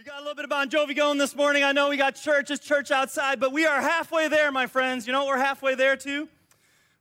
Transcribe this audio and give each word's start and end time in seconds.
We 0.00 0.04
got 0.04 0.16
a 0.16 0.20
little 0.20 0.34
bit 0.34 0.44
of 0.44 0.48
Bon 0.48 0.66
Jovi 0.66 0.96
going 0.96 1.18
this 1.18 1.36
morning. 1.36 1.62
I 1.62 1.72
know 1.72 1.90
we 1.90 1.98
got 1.98 2.14
church, 2.14 2.50
it's 2.50 2.66
church 2.66 2.90
outside, 2.90 3.38
but 3.38 3.52
we 3.52 3.66
are 3.66 3.82
halfway 3.82 4.28
there, 4.28 4.50
my 4.50 4.66
friends. 4.66 5.06
You 5.06 5.12
know 5.12 5.24
what 5.24 5.36
we're 5.36 5.44
halfway 5.44 5.74
there 5.74 5.94
to? 5.94 6.26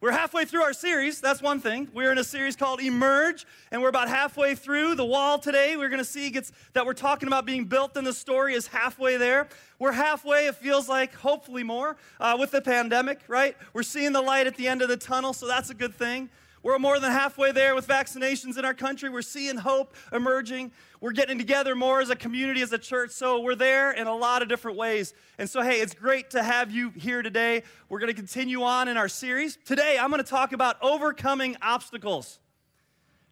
We're 0.01 0.11
halfway 0.11 0.43
through 0.43 0.63
our 0.63 0.73
series. 0.73 1.21
That's 1.21 1.41
one 1.41 1.61
thing. 1.61 1.87
We're 1.93 2.11
in 2.11 2.17
a 2.17 2.25
series 2.25 2.57
called 2.57 2.81
Emerge, 2.81 3.45
and 3.71 3.81
we're 3.81 3.87
about 3.87 4.09
halfway 4.09 4.53
through. 4.53 4.95
The 4.95 5.05
wall 5.05 5.39
today, 5.39 5.77
we're 5.77 5.87
going 5.87 5.99
to 5.99 6.03
see 6.03 6.29
gets, 6.29 6.51
that 6.73 6.85
we're 6.85 6.91
talking 6.91 7.27
about 7.27 7.45
being 7.45 7.63
built 7.63 7.95
in 7.95 8.03
the 8.03 8.11
story 8.11 8.53
is 8.53 8.67
halfway 8.67 9.15
there. 9.15 9.47
We're 9.79 9.93
halfway, 9.93 10.47
it 10.47 10.55
feels 10.55 10.89
like, 10.89 11.15
hopefully 11.15 11.63
more, 11.63 11.95
uh, 12.19 12.35
with 12.37 12.51
the 12.51 12.59
pandemic, 12.59 13.21
right? 13.29 13.55
We're 13.71 13.83
seeing 13.83 14.11
the 14.11 14.21
light 14.21 14.45
at 14.45 14.57
the 14.57 14.67
end 14.67 14.81
of 14.81 14.89
the 14.89 14.97
tunnel, 14.97 15.31
so 15.31 15.47
that's 15.47 15.69
a 15.69 15.73
good 15.73 15.95
thing. 15.95 16.29
We're 16.61 16.77
more 16.77 16.99
than 16.99 17.11
halfway 17.11 17.51
there 17.51 17.73
with 17.73 17.87
vaccinations 17.87 18.57
in 18.57 18.65
our 18.65 18.73
country. 18.73 19.09
We're 19.09 19.21
seeing 19.21 19.57
hope 19.57 19.95
emerging. 20.11 20.71
We're 20.99 21.13
getting 21.13 21.37
together 21.37 21.73
more 21.73 22.01
as 22.01 22.09
a 22.09 22.15
community, 22.15 22.61
as 22.61 22.73
a 22.73 22.77
church. 22.77 23.11
So 23.11 23.39
we're 23.39 23.55
there 23.55 23.91
in 23.91 24.07
a 24.07 24.15
lot 24.15 24.41
of 24.41 24.49
different 24.49 24.77
ways. 24.77 25.13
And 25.37 25.49
so, 25.49 25.61
hey, 25.61 25.79
it's 25.79 25.93
great 25.93 26.31
to 26.31 26.43
have 26.43 26.69
you 26.69 26.89
here 26.91 27.21
today. 27.21 27.63
We're 27.87 27.99
going 27.99 28.13
to 28.13 28.15
continue 28.15 28.63
on 28.63 28.89
in 28.89 28.97
our 28.97 29.07
series. 29.07 29.57
Today, 29.63 29.97
I'm 29.99 30.09
going 30.09 30.21
to 30.21 30.29
talk 30.29 30.51
about 30.51 30.75
overcoming 30.81 31.55
obstacles. 31.61 32.39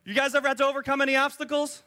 You 0.05 0.13
guys 0.13 0.33
ever 0.33 0.47
had 0.47 0.57
to 0.59 0.65
overcome 0.65 1.01
any 1.01 1.17
obstacles? 1.17 1.83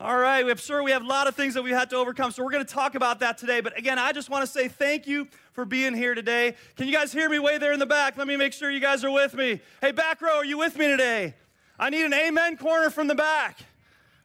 All 0.00 0.16
right, 0.16 0.48
I'm 0.48 0.56
sure 0.58 0.80
we 0.84 0.92
have 0.92 1.02
a 1.02 1.08
lot 1.08 1.26
of 1.26 1.34
things 1.34 1.54
that 1.54 1.64
we 1.64 1.72
had 1.72 1.90
to 1.90 1.96
overcome, 1.96 2.30
so 2.30 2.44
we're 2.44 2.52
going 2.52 2.64
to 2.64 2.72
talk 2.72 2.94
about 2.94 3.18
that 3.18 3.36
today. 3.36 3.60
But 3.60 3.76
again, 3.76 3.98
I 3.98 4.12
just 4.12 4.30
want 4.30 4.46
to 4.46 4.46
say 4.46 4.68
thank 4.68 5.08
you 5.08 5.26
for 5.54 5.64
being 5.64 5.92
here 5.92 6.14
today. 6.14 6.54
Can 6.76 6.86
you 6.86 6.92
guys 6.92 7.10
hear 7.10 7.28
me 7.28 7.40
way 7.40 7.58
there 7.58 7.72
in 7.72 7.80
the 7.80 7.86
back? 7.86 8.16
Let 8.16 8.28
me 8.28 8.36
make 8.36 8.52
sure 8.52 8.70
you 8.70 8.78
guys 8.78 9.02
are 9.02 9.10
with 9.10 9.34
me. 9.34 9.60
Hey, 9.80 9.90
back 9.90 10.22
row, 10.22 10.36
are 10.36 10.44
you 10.44 10.56
with 10.56 10.78
me 10.78 10.86
today? 10.86 11.34
I 11.80 11.90
need 11.90 12.04
an 12.04 12.14
amen 12.14 12.58
corner 12.58 12.90
from 12.90 13.08
the 13.08 13.16
back. 13.16 13.58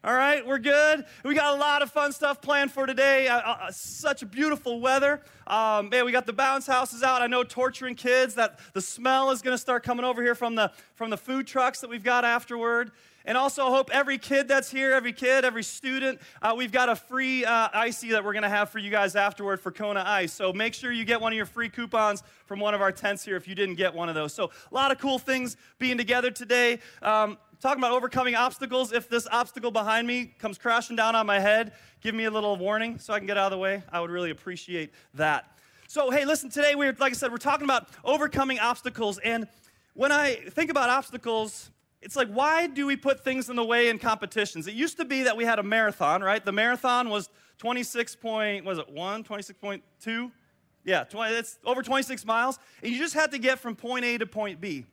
All 0.03 0.13
right, 0.13 0.45
we're 0.45 0.59
good. 0.59 1.05
We 1.25 1.33
got 1.33 1.55
a 1.55 1.59
lot 1.59 1.81
of 1.81 1.89
fun 1.89 2.11
stuff 2.11 2.39
planned 2.39 2.71
for 2.71 2.85
today. 2.85 3.27
Uh, 3.27 3.39
uh, 3.39 3.71
such 3.71 4.29
beautiful 4.29 4.79
weather. 4.79 5.23
Um, 5.47 5.89
man, 5.89 6.05
we 6.05 6.11
got 6.11 6.27
the 6.27 6.33
bounce 6.33 6.67
houses 6.67 7.01
out. 7.01 7.23
I 7.23 7.27
know 7.27 7.43
torturing 7.43 7.95
kids. 7.95 8.35
That 8.35 8.59
the 8.73 8.81
smell 8.81 9.31
is 9.31 9.41
going 9.41 9.55
to 9.55 9.61
start 9.61 9.81
coming 9.81 10.05
over 10.05 10.21
here 10.21 10.35
from 10.35 10.53
the 10.53 10.71
from 10.93 11.09
the 11.09 11.17
food 11.17 11.47
trucks 11.47 11.81
that 11.81 11.89
we've 11.89 12.03
got 12.03 12.25
afterward. 12.25 12.91
And 13.25 13.37
also, 13.37 13.65
I 13.65 13.69
hope 13.69 13.89
every 13.93 14.17
kid 14.17 14.49
that's 14.49 14.69
here, 14.69 14.91
every 14.91 15.13
kid, 15.13 15.45
every 15.45 15.63
student, 15.63 16.19
uh, 16.41 16.53
we've 16.57 16.73
got 16.73 16.89
a 16.89 16.95
free 16.95 17.45
uh, 17.45 17.69
icy 17.73 18.11
that 18.11 18.25
we're 18.25 18.33
going 18.33 18.43
to 18.43 18.49
have 18.49 18.69
for 18.69 18.79
you 18.79 18.91
guys 18.91 19.15
afterward 19.15 19.61
for 19.61 19.71
Kona 19.71 20.03
Ice. 20.05 20.33
So 20.33 20.51
make 20.51 20.73
sure 20.73 20.91
you 20.91 21.05
get 21.05 21.21
one 21.21 21.31
of 21.31 21.37
your 21.37 21.45
free 21.45 21.69
coupons 21.69 22.21
from 22.45 22.59
one 22.59 22.73
of 22.73 22.81
our 22.81 22.91
tents 22.91 23.23
here 23.23 23.37
if 23.37 23.47
you 23.47 23.55
didn't 23.55 23.75
get 23.75 23.93
one 23.93 24.09
of 24.09 24.15
those. 24.15 24.33
So 24.33 24.51
a 24.69 24.75
lot 24.75 24.91
of 24.91 24.99
cool 24.99 25.19
things 25.19 25.55
being 25.79 25.97
together 25.97 26.31
today. 26.31 26.79
Um, 27.01 27.37
talking 27.61 27.81
about 27.81 27.93
overcoming 27.93 28.35
obstacles. 28.35 28.91
If 28.91 29.07
this 29.07 29.25
obstacle 29.31 29.71
behind 29.71 30.05
me 30.05 30.33
comes 30.37 30.57
crashing 30.57 30.97
down 30.97 31.15
on 31.15 31.25
my 31.25 31.39
head, 31.39 31.71
give 32.01 32.13
me 32.13 32.25
a 32.25 32.31
little 32.31 32.57
warning 32.57 32.99
so 32.99 33.13
I 33.13 33.19
can 33.19 33.25
get 33.25 33.37
out 33.37 33.45
of 33.45 33.51
the 33.51 33.57
way. 33.57 33.83
I 33.89 34.01
would 34.01 34.11
really 34.11 34.31
appreciate 34.31 34.91
that. 35.13 35.45
So, 35.87 36.11
hey, 36.11 36.25
listen, 36.25 36.49
today 36.49 36.75
we're, 36.75 36.93
like 36.99 37.13
I 37.13 37.15
said, 37.15 37.31
we're 37.31 37.37
talking 37.37 37.63
about 37.63 37.87
overcoming 38.03 38.59
obstacles. 38.59 39.17
And 39.19 39.47
when 39.93 40.11
I 40.11 40.35
think 40.35 40.71
about 40.71 40.89
obstacles, 40.89 41.69
it's 42.03 42.15
like, 42.17 42.27
why 42.27 42.67
do 42.67 42.85
we 42.85 42.95
put 42.95 43.23
things 43.23 43.49
in 43.49 43.55
the 43.55 43.63
way 43.63 43.89
in 43.89 43.97
competitions? 43.97 44.67
It 44.67 44.73
used 44.73 44.97
to 44.97 45.05
be 45.05 45.23
that 45.23 45.37
we 45.37 45.45
had 45.45 45.57
a 45.57 45.63
marathon, 45.63 46.21
right? 46.21 46.43
The 46.43 46.51
marathon 46.51 47.09
was 47.09 47.29
26 47.59 48.15
point, 48.17 48.65
was 48.65 48.77
it 48.77 48.89
1, 48.89 49.23
26.2? 49.23 50.31
Yeah, 50.83 51.05
20, 51.05 51.33
it's 51.33 51.59
over 51.63 51.81
26 51.81 52.25
miles. 52.25 52.59
And 52.81 52.91
you 52.91 52.97
just 52.97 53.13
had 53.13 53.31
to 53.31 53.39
get 53.39 53.59
from 53.59 53.75
point 53.75 54.03
A 54.03 54.17
to 54.17 54.25
point 54.25 54.59
B. 54.59 54.85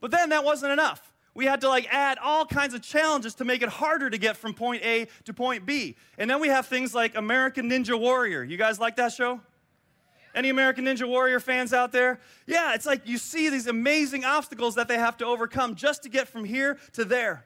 But 0.00 0.10
then 0.10 0.30
that 0.30 0.44
wasn't 0.44 0.72
enough. 0.72 1.12
We 1.34 1.46
had 1.46 1.60
to 1.60 1.68
like 1.68 1.86
add 1.90 2.18
all 2.18 2.44
kinds 2.44 2.74
of 2.74 2.82
challenges 2.82 3.36
to 3.36 3.44
make 3.44 3.62
it 3.62 3.68
harder 3.68 4.10
to 4.10 4.18
get 4.18 4.36
from 4.36 4.52
point 4.52 4.82
A 4.82 5.06
to 5.24 5.32
point 5.32 5.64
B. 5.64 5.96
And 6.18 6.28
then 6.28 6.40
we 6.40 6.48
have 6.48 6.66
things 6.66 6.92
like 6.92 7.16
American 7.16 7.70
Ninja 7.70 7.98
Warrior. 7.98 8.42
You 8.42 8.56
guys 8.56 8.80
like 8.80 8.96
that 8.96 9.12
show? 9.12 9.40
Any 10.34 10.48
American 10.48 10.86
Ninja 10.86 11.06
Warrior 11.06 11.40
fans 11.40 11.72
out 11.72 11.92
there? 11.92 12.20
Yeah, 12.46 12.74
it's 12.74 12.86
like 12.86 13.06
you 13.06 13.18
see 13.18 13.50
these 13.50 13.66
amazing 13.66 14.24
obstacles 14.24 14.74
that 14.76 14.88
they 14.88 14.98
have 14.98 15.16
to 15.18 15.26
overcome 15.26 15.74
just 15.74 16.02
to 16.04 16.08
get 16.08 16.26
from 16.26 16.44
here 16.44 16.78
to 16.94 17.04
there. 17.04 17.44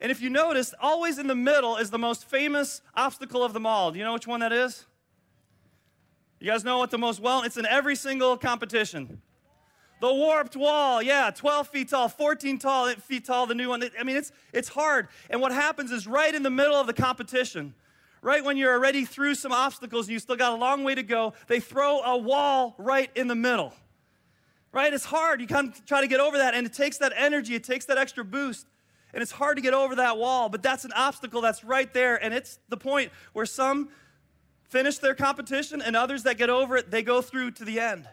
And 0.00 0.12
if 0.12 0.20
you 0.20 0.30
notice, 0.30 0.74
always 0.80 1.18
in 1.18 1.26
the 1.26 1.34
middle 1.34 1.76
is 1.76 1.90
the 1.90 1.98
most 1.98 2.28
famous 2.28 2.80
obstacle 2.94 3.42
of 3.42 3.52
them 3.52 3.66
all. 3.66 3.90
Do 3.90 3.98
you 3.98 4.04
know 4.04 4.12
which 4.12 4.28
one 4.28 4.40
that 4.40 4.52
is? 4.52 4.86
You 6.38 6.46
guys 6.46 6.62
know 6.62 6.78
what 6.78 6.92
the 6.92 6.98
most 6.98 7.20
well? 7.20 7.42
It's 7.42 7.56
in 7.56 7.66
every 7.66 7.96
single 7.96 8.36
competition. 8.36 9.20
The 10.00 10.14
warped 10.14 10.54
wall, 10.54 11.02
yeah, 11.02 11.32
12 11.34 11.68
feet 11.68 11.88
tall, 11.88 12.08
14 12.08 12.58
tall, 12.58 12.88
feet 12.90 13.24
tall, 13.24 13.46
the 13.46 13.54
new 13.56 13.68
one. 13.68 13.82
I 13.98 14.04
mean, 14.04 14.16
it's, 14.16 14.30
it's 14.52 14.68
hard. 14.68 15.08
And 15.28 15.40
what 15.40 15.50
happens 15.50 15.90
is 15.90 16.06
right 16.06 16.32
in 16.32 16.44
the 16.44 16.50
middle 16.50 16.76
of 16.76 16.86
the 16.86 16.92
competition, 16.92 17.74
right 18.22 18.44
when 18.44 18.56
you're 18.56 18.72
already 18.72 19.04
through 19.04 19.34
some 19.34 19.52
obstacles 19.52 20.06
and 20.06 20.12
you 20.12 20.18
still 20.18 20.36
got 20.36 20.52
a 20.52 20.56
long 20.56 20.84
way 20.84 20.94
to 20.94 21.02
go, 21.02 21.34
they 21.46 21.60
throw 21.60 22.00
a 22.00 22.16
wall 22.16 22.74
right 22.78 23.10
in 23.14 23.28
the 23.28 23.34
middle. 23.34 23.72
Right? 24.72 24.92
It's 24.92 25.04
hard. 25.04 25.40
You 25.40 25.46
kind 25.46 25.68
of 25.68 25.84
try 25.86 26.00
to 26.00 26.06
get 26.06 26.20
over 26.20 26.38
that, 26.38 26.54
and 26.54 26.66
it 26.66 26.74
takes 26.74 26.98
that 26.98 27.12
energy, 27.16 27.54
it 27.54 27.64
takes 27.64 27.86
that 27.86 27.98
extra 27.98 28.24
boost. 28.24 28.66
And 29.14 29.22
it's 29.22 29.32
hard 29.32 29.56
to 29.56 29.62
get 29.62 29.72
over 29.72 29.96
that 29.96 30.18
wall, 30.18 30.50
but 30.50 30.62
that's 30.62 30.84
an 30.84 30.92
obstacle 30.94 31.40
that's 31.40 31.64
right 31.64 31.92
there. 31.94 32.22
And 32.22 32.34
it's 32.34 32.58
the 32.68 32.76
point 32.76 33.10
where 33.32 33.46
some 33.46 33.88
finish 34.68 34.98
their 34.98 35.14
competition 35.14 35.80
and 35.80 35.96
others 35.96 36.24
that 36.24 36.36
get 36.36 36.50
over 36.50 36.76
it, 36.76 36.90
they 36.90 37.02
go 37.02 37.22
through 37.22 37.52
to 37.52 37.64
the 37.64 37.80
end. 37.80 38.06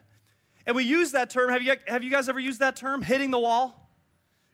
And 0.65 0.75
we 0.75 0.83
use 0.83 1.11
that 1.11 1.29
term. 1.29 1.49
Have 1.49 1.61
you, 1.61 1.75
have 1.87 2.03
you 2.03 2.09
guys 2.09 2.29
ever 2.29 2.39
used 2.39 2.59
that 2.61 2.75
term, 2.75 3.01
hitting 3.01 3.29
the 3.29 3.39
wall? 3.39 3.89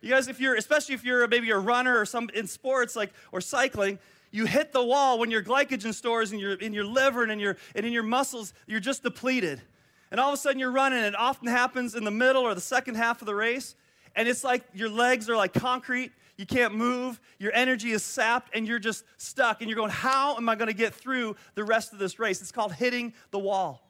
You 0.01 0.09
guys, 0.09 0.27
if 0.27 0.39
you're, 0.39 0.55
especially 0.55 0.95
if 0.95 1.03
you're 1.03 1.27
maybe 1.27 1.51
a 1.51 1.59
runner 1.59 1.99
or 1.99 2.05
some 2.05 2.29
in 2.33 2.47
sports 2.47 2.95
like 2.95 3.11
or 3.31 3.39
cycling, 3.39 3.99
you 4.31 4.45
hit 4.45 4.71
the 4.71 4.83
wall 4.83 5.19
when 5.19 5.29
your 5.29 5.43
glycogen 5.43 5.93
stores 5.93 6.31
in 6.31 6.39
your, 6.39 6.53
in 6.53 6.73
your 6.73 6.85
liver 6.85 7.23
and 7.23 7.31
in 7.31 7.39
your, 7.39 7.57
and 7.75 7.85
in 7.85 7.91
your 7.91 8.03
muscles, 8.03 8.53
you're 8.65 8.79
just 8.79 9.03
depleted. 9.03 9.61
And 10.09 10.19
all 10.19 10.29
of 10.29 10.33
a 10.33 10.37
sudden 10.37 10.59
you're 10.59 10.71
running, 10.71 10.99
it 10.99 11.15
often 11.15 11.47
happens 11.47 11.95
in 11.95 12.03
the 12.03 12.11
middle 12.11 12.43
or 12.43 12.55
the 12.55 12.61
second 12.61 12.95
half 12.95 13.21
of 13.21 13.25
the 13.25 13.35
race. 13.35 13.75
And 14.15 14.27
it's 14.27 14.43
like 14.43 14.63
your 14.73 14.89
legs 14.89 15.29
are 15.29 15.35
like 15.35 15.53
concrete. 15.53 16.11
You 16.37 16.45
can't 16.45 16.73
move. 16.73 17.19
Your 17.39 17.53
energy 17.53 17.91
is 17.91 18.03
sapped, 18.03 18.55
and 18.55 18.67
you're 18.67 18.79
just 18.79 19.05
stuck. 19.17 19.61
And 19.61 19.69
you're 19.69 19.77
going, 19.77 19.91
How 19.91 20.35
am 20.37 20.49
I 20.49 20.55
going 20.55 20.67
to 20.69 20.73
get 20.73 20.93
through 20.93 21.35
the 21.55 21.63
rest 21.63 21.93
of 21.93 21.99
this 21.99 22.19
race? 22.19 22.41
It's 22.41 22.51
called 22.51 22.73
hitting 22.73 23.13
the 23.29 23.39
wall. 23.39 23.87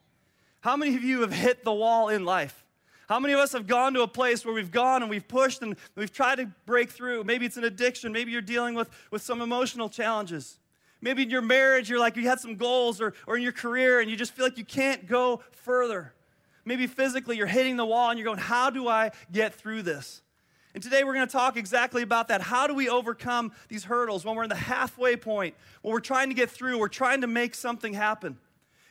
How 0.60 0.76
many 0.76 0.94
of 0.94 1.02
you 1.02 1.22
have 1.22 1.32
hit 1.32 1.64
the 1.64 1.72
wall 1.72 2.08
in 2.08 2.24
life? 2.24 2.61
How 3.12 3.20
many 3.20 3.34
of 3.34 3.40
us 3.40 3.52
have 3.52 3.66
gone 3.66 3.92
to 3.92 4.00
a 4.00 4.08
place 4.08 4.42
where 4.42 4.54
we've 4.54 4.70
gone 4.70 5.02
and 5.02 5.10
we've 5.10 5.28
pushed 5.28 5.60
and 5.60 5.76
we've 5.96 6.10
tried 6.10 6.36
to 6.36 6.46
break 6.64 6.90
through? 6.90 7.24
Maybe 7.24 7.44
it's 7.44 7.58
an 7.58 7.64
addiction. 7.64 8.10
Maybe 8.10 8.32
you're 8.32 8.40
dealing 8.40 8.74
with, 8.74 8.88
with 9.10 9.20
some 9.20 9.42
emotional 9.42 9.90
challenges. 9.90 10.58
Maybe 11.02 11.24
in 11.24 11.28
your 11.28 11.42
marriage, 11.42 11.90
you're 11.90 11.98
like, 11.98 12.16
you 12.16 12.26
had 12.26 12.40
some 12.40 12.56
goals, 12.56 13.02
or, 13.02 13.12
or 13.26 13.36
in 13.36 13.42
your 13.42 13.52
career, 13.52 14.00
and 14.00 14.10
you 14.10 14.16
just 14.16 14.32
feel 14.32 14.46
like 14.46 14.56
you 14.56 14.64
can't 14.64 15.06
go 15.06 15.42
further. 15.50 16.14
Maybe 16.64 16.86
physically, 16.86 17.36
you're 17.36 17.46
hitting 17.46 17.76
the 17.76 17.84
wall 17.84 18.08
and 18.08 18.18
you're 18.18 18.24
going, 18.24 18.38
How 18.38 18.70
do 18.70 18.88
I 18.88 19.10
get 19.30 19.52
through 19.52 19.82
this? 19.82 20.22
And 20.72 20.82
today 20.82 21.04
we're 21.04 21.12
going 21.12 21.26
to 21.26 21.32
talk 21.32 21.58
exactly 21.58 22.00
about 22.00 22.28
that. 22.28 22.40
How 22.40 22.66
do 22.66 22.72
we 22.72 22.88
overcome 22.88 23.52
these 23.68 23.84
hurdles 23.84 24.24
when 24.24 24.36
we're 24.36 24.44
in 24.44 24.48
the 24.48 24.54
halfway 24.54 25.16
point, 25.16 25.54
when 25.82 25.92
we're 25.92 26.00
trying 26.00 26.30
to 26.30 26.34
get 26.34 26.48
through, 26.48 26.78
we're 26.78 26.88
trying 26.88 27.20
to 27.20 27.26
make 27.26 27.54
something 27.54 27.92
happen? 27.92 28.38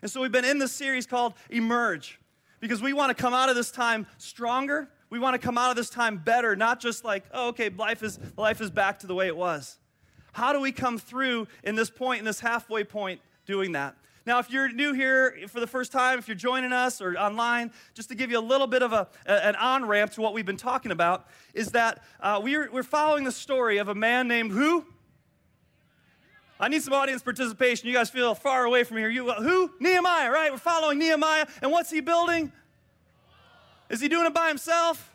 And 0.03 0.12
so 0.12 0.22
we've 0.22 0.32
been 0.32 0.46
in 0.46 0.59
this 0.59 0.74
series 0.74 1.08
called 1.08 1.34
Emerge 1.50 2.20
because 2.62 2.82
we 2.82 2.94
want 2.94 3.16
to 3.16 3.22
come 3.22 3.34
out 3.34 3.50
of 3.50 3.56
this 3.56 3.72
time 3.72 4.08
stronger. 4.18 4.88
We 5.10 5.20
want 5.20 5.34
to 5.34 5.46
come 5.46 5.58
out 5.58 5.72
of 5.72 5.76
this 5.76 5.90
time 5.90 6.18
better, 6.18 6.56
not 6.56 6.80
just 6.80 7.04
like, 7.04 7.26
oh, 7.34 7.50
okay, 7.50 7.70
life 7.70 8.02
is, 8.02 8.18
life 8.38 8.62
is 8.62 8.72
back 8.72 9.00
to 9.00 9.08
the 9.08 9.16
way 9.16 9.28
it 9.28 9.36
was. 9.36 9.78
How 10.32 10.54
do 10.54 10.62
we 10.62 10.72
come 10.72 10.98
through 10.98 11.48
in 11.66 11.76
this 11.76 11.90
point, 11.90 12.20
in 12.20 12.26
this 12.26 12.40
halfway 12.40 12.86
point, 12.86 13.20
doing 13.46 13.74
that? 13.74 13.98
Now, 14.26 14.40
if 14.40 14.52
you're 14.52 14.72
new 14.72 14.94
here 14.94 15.36
for 15.48 15.60
the 15.60 15.68
first 15.68 15.92
time, 15.92 16.20
if 16.20 16.28
you're 16.28 16.36
joining 16.36 16.72
us 16.72 17.02
or 17.02 17.18
online, 17.18 17.72
just 17.96 18.10
to 18.10 18.16
give 18.16 18.30
you 18.30 18.38
a 18.38 18.40
little 18.40 18.68
bit 18.68 18.84
of 18.84 18.94
a, 18.94 19.08
an 19.26 19.56
on 19.56 19.86
ramp 19.86 20.12
to 20.12 20.22
what 20.22 20.34
we've 20.34 20.46
been 20.46 20.58
talking 20.58 20.92
about, 20.92 21.28
is 21.56 21.70
that 21.72 22.04
uh, 22.20 22.40
we're, 22.42 22.72
we're 22.72 22.84
following 22.84 23.24
the 23.24 23.32
story 23.32 23.80
of 23.80 23.90
a 23.90 23.96
man 23.96 24.28
named 24.28 24.52
who? 24.52 24.86
I 26.60 26.68
need 26.68 26.84
some 26.84 26.94
audience 26.94 27.24
participation. 27.24 27.88
You 27.88 27.96
guys 27.96 28.12
feel 28.12 28.36
far 28.36 28.66
away 28.66 28.84
from 28.84 28.98
here. 28.98 29.10
You 29.10 29.32
who? 29.32 29.72
Nehemiah, 29.80 30.30
right? 30.30 30.52
We're 30.52 30.59
following 30.59 31.00
Nehemiah. 31.00 31.47
And 31.64 31.72
what's 31.72 31.90
he 31.90 32.02
building? 32.02 32.52
Is 33.91 33.99
he 33.99 34.08
doing 34.08 34.26
it 34.26 34.34
by 34.34 34.47
himself? 34.47 35.14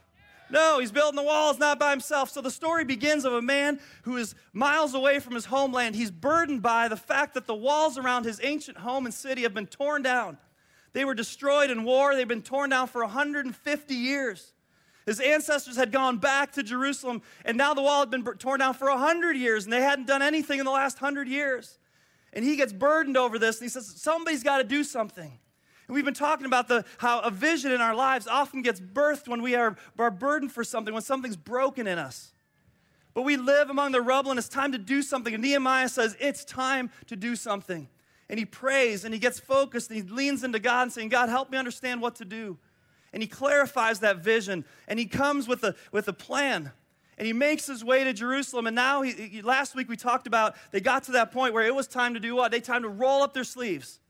No, 0.51 0.79
he's 0.79 0.93
building 0.93 1.17
the 1.17 1.23
walls 1.23 1.59
not 1.59 1.79
by 1.79 1.91
himself. 1.91 2.31
So 2.31 2.41
the 2.41 2.51
story 2.51 2.85
begins 2.85 3.25
of 3.25 3.33
a 3.33 3.43
man 3.43 3.81
who 4.03 4.17
is 4.17 4.35
miles 4.53 4.95
away 4.95 5.19
from 5.19 5.35
his 5.35 5.47
homeland. 5.47 5.97
He's 5.97 6.11
burdened 6.11 6.63
by 6.63 6.87
the 6.87 6.97
fact 6.97 7.35
that 7.35 7.47
the 7.47 7.55
walls 7.55 7.99
around 7.99 8.25
his 8.25 8.39
ancient 8.45 8.79
home 8.79 9.07
and 9.07 9.15
city 9.15 9.43
have 9.43 9.55
been 9.55 9.67
torn 9.67 10.03
down. 10.03 10.39
They 10.93 11.05
were 11.05 11.15
destroyed 11.15 11.71
in 11.71 11.85
war. 11.85 12.15
They've 12.15 12.29
been 12.29 12.43
torn 12.43 12.71
down 12.71 12.87
for 12.87 13.01
150 13.01 13.95
years. 13.95 14.53
His 15.05 15.21
ancestors 15.21 15.77
had 15.77 15.91
gone 15.91 16.19
back 16.19 16.53
to 16.53 16.63
Jerusalem, 16.63 17.23
and 17.45 17.57
now 17.57 17.75
the 17.75 17.83
wall 17.83 18.01
had 18.01 18.11
been 18.11 18.25
torn 18.25 18.61
down 18.61 18.75
for 18.75 18.89
100 18.89 19.37
years, 19.37 19.65
and 19.65 19.73
they 19.73 19.83
hadn't 19.83 20.07
done 20.07 20.23
anything 20.23 20.59
in 20.59 20.65
the 20.65 20.71
last 20.71 21.01
100 21.01 21.29
years. 21.29 21.79
And 22.33 22.45
he 22.45 22.57
gets 22.57 22.73
burdened 22.73 23.17
over 23.17 23.39
this, 23.39 23.59
and 23.59 23.65
he 23.65 23.69
says, 23.69 23.87
Somebody's 23.87 24.43
got 24.43 24.59
to 24.59 24.65
do 24.65 24.85
something. 24.85 25.39
And 25.87 25.95
we've 25.95 26.05
been 26.05 26.15
talking 26.15 26.47
about 26.47 26.69
the, 26.69 26.85
how 26.99 27.21
a 27.21 27.31
vision 27.31 27.71
in 27.73 27.81
our 27.81 27.95
lives 27.95 28.27
often 28.27 28.63
gets 28.63 28.81
birthed 28.81 29.29
when 29.29 29.43
we 29.43 29.55
are, 29.55 29.77
are 29.99 30.11
burdened 30.11 30.53
for 30.53 30.65
something, 30.65 30.93
when 30.93 31.03
something's 31.03 31.37
broken 31.37 31.87
in 31.87 31.99
us. 31.99 32.33
But 33.15 33.23
we 33.23 33.37
live 33.37 33.71
among 33.71 33.93
the 33.93 34.03
rubble, 34.03 34.31
and 34.31 34.39
it's 34.39 34.49
time 34.49 34.73
to 34.73 34.79
do 34.79 35.01
something. 35.01 35.33
And 35.33 35.43
Nehemiah 35.43 35.89
says, 35.89 36.17
It's 36.21 36.45
time 36.45 36.91
to 37.07 37.17
do 37.17 37.37
something. 37.37 37.89
and 38.29 38.39
he 38.39 38.45
prays 38.45 39.05
and 39.05 39.15
he 39.15 39.21
gets 39.21 39.39
focused 39.39 39.91
and 39.91 39.97
he 39.97 40.15
leans 40.15 40.43
into 40.43 40.59
God 40.59 40.83
and 40.83 40.93
saying, 40.93 41.09
God, 41.09 41.29
help 41.29 41.51
me 41.51 41.59
understand 41.59 42.01
what 42.01 42.17
to 42.17 42.25
do. 42.25 42.59
And 43.13 43.23
he 43.23 43.29
clarifies 43.29 44.01
that 44.01 44.19
vision 44.19 44.65
and 44.89 44.99
he 44.99 45.07
comes 45.07 45.49
with 45.49 45.63
a, 45.65 45.75
with 45.93 46.09
a 46.09 46.13
plan 46.13 46.73
and 47.19 47.27
he 47.27 47.33
makes 47.33 47.67
his 47.67 47.83
way 47.83 48.05
to 48.05 48.13
Jerusalem. 48.13 48.67
And 48.67 48.77
now, 48.77 49.03
he, 49.03 49.13
he, 49.13 49.43
last 49.43 49.75
week 49.75 49.89
we 49.89 49.97
talked 49.97 50.27
about 50.27 50.57
they 50.71 50.81
got 50.81 51.05
to 51.05 51.13
that 51.13 51.33
point 51.33 51.55
where 51.55 51.65
it 51.65 51.75
was 51.75 51.87
time 51.87 52.15
to 52.15 52.21
do 52.21 52.35
what? 52.37 52.51
They 52.51 52.61
time 52.61 52.83
to 52.83 52.89
roll 52.89 53.23
up 53.23 53.33
their 53.33 53.45
sleeves. 53.45 54.01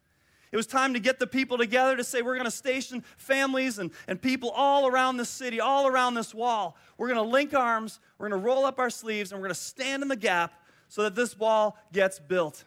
It 0.53 0.57
was 0.57 0.67
time 0.67 0.95
to 0.95 1.01
get 1.01 1.19
the 1.19 1.27
people 1.27 1.59
together 1.59 1.97
to 1.97 2.05
say, 2.05 2.23
we're 2.23 2.35
going 2.35 2.45
to 2.45 2.51
station 2.51 3.03
families 3.17 3.79
and, 3.79 3.91
and 4.07 4.21
people 4.21 4.51
all 4.51 4.87
around 4.87 5.17
this 5.17 5.29
city, 5.29 5.61
all 5.61 5.87
around 5.87 6.15
this 6.15 6.35
wall. 6.35 6.77
We're 6.99 7.09
going 7.09 7.25
to 7.25 7.31
link 7.31 7.53
arms, 7.53 8.01
we're 8.19 8.29
going 8.29 8.41
to 8.41 8.47
roll 8.47 8.65
up 8.65 8.79
our 8.79 8.91
sleeves, 8.91 9.33
and 9.33 9.41
we're 9.41 9.49
going 9.49 9.55
to 9.55 9.61
stand 9.61 10.03
in 10.03 10.09
the 10.09 10.17
gap 10.17 10.53
so 10.89 11.03
that 11.03 11.15
this 11.15 11.37
wall 11.37 11.77
gets 11.93 12.19
built. 12.19 12.65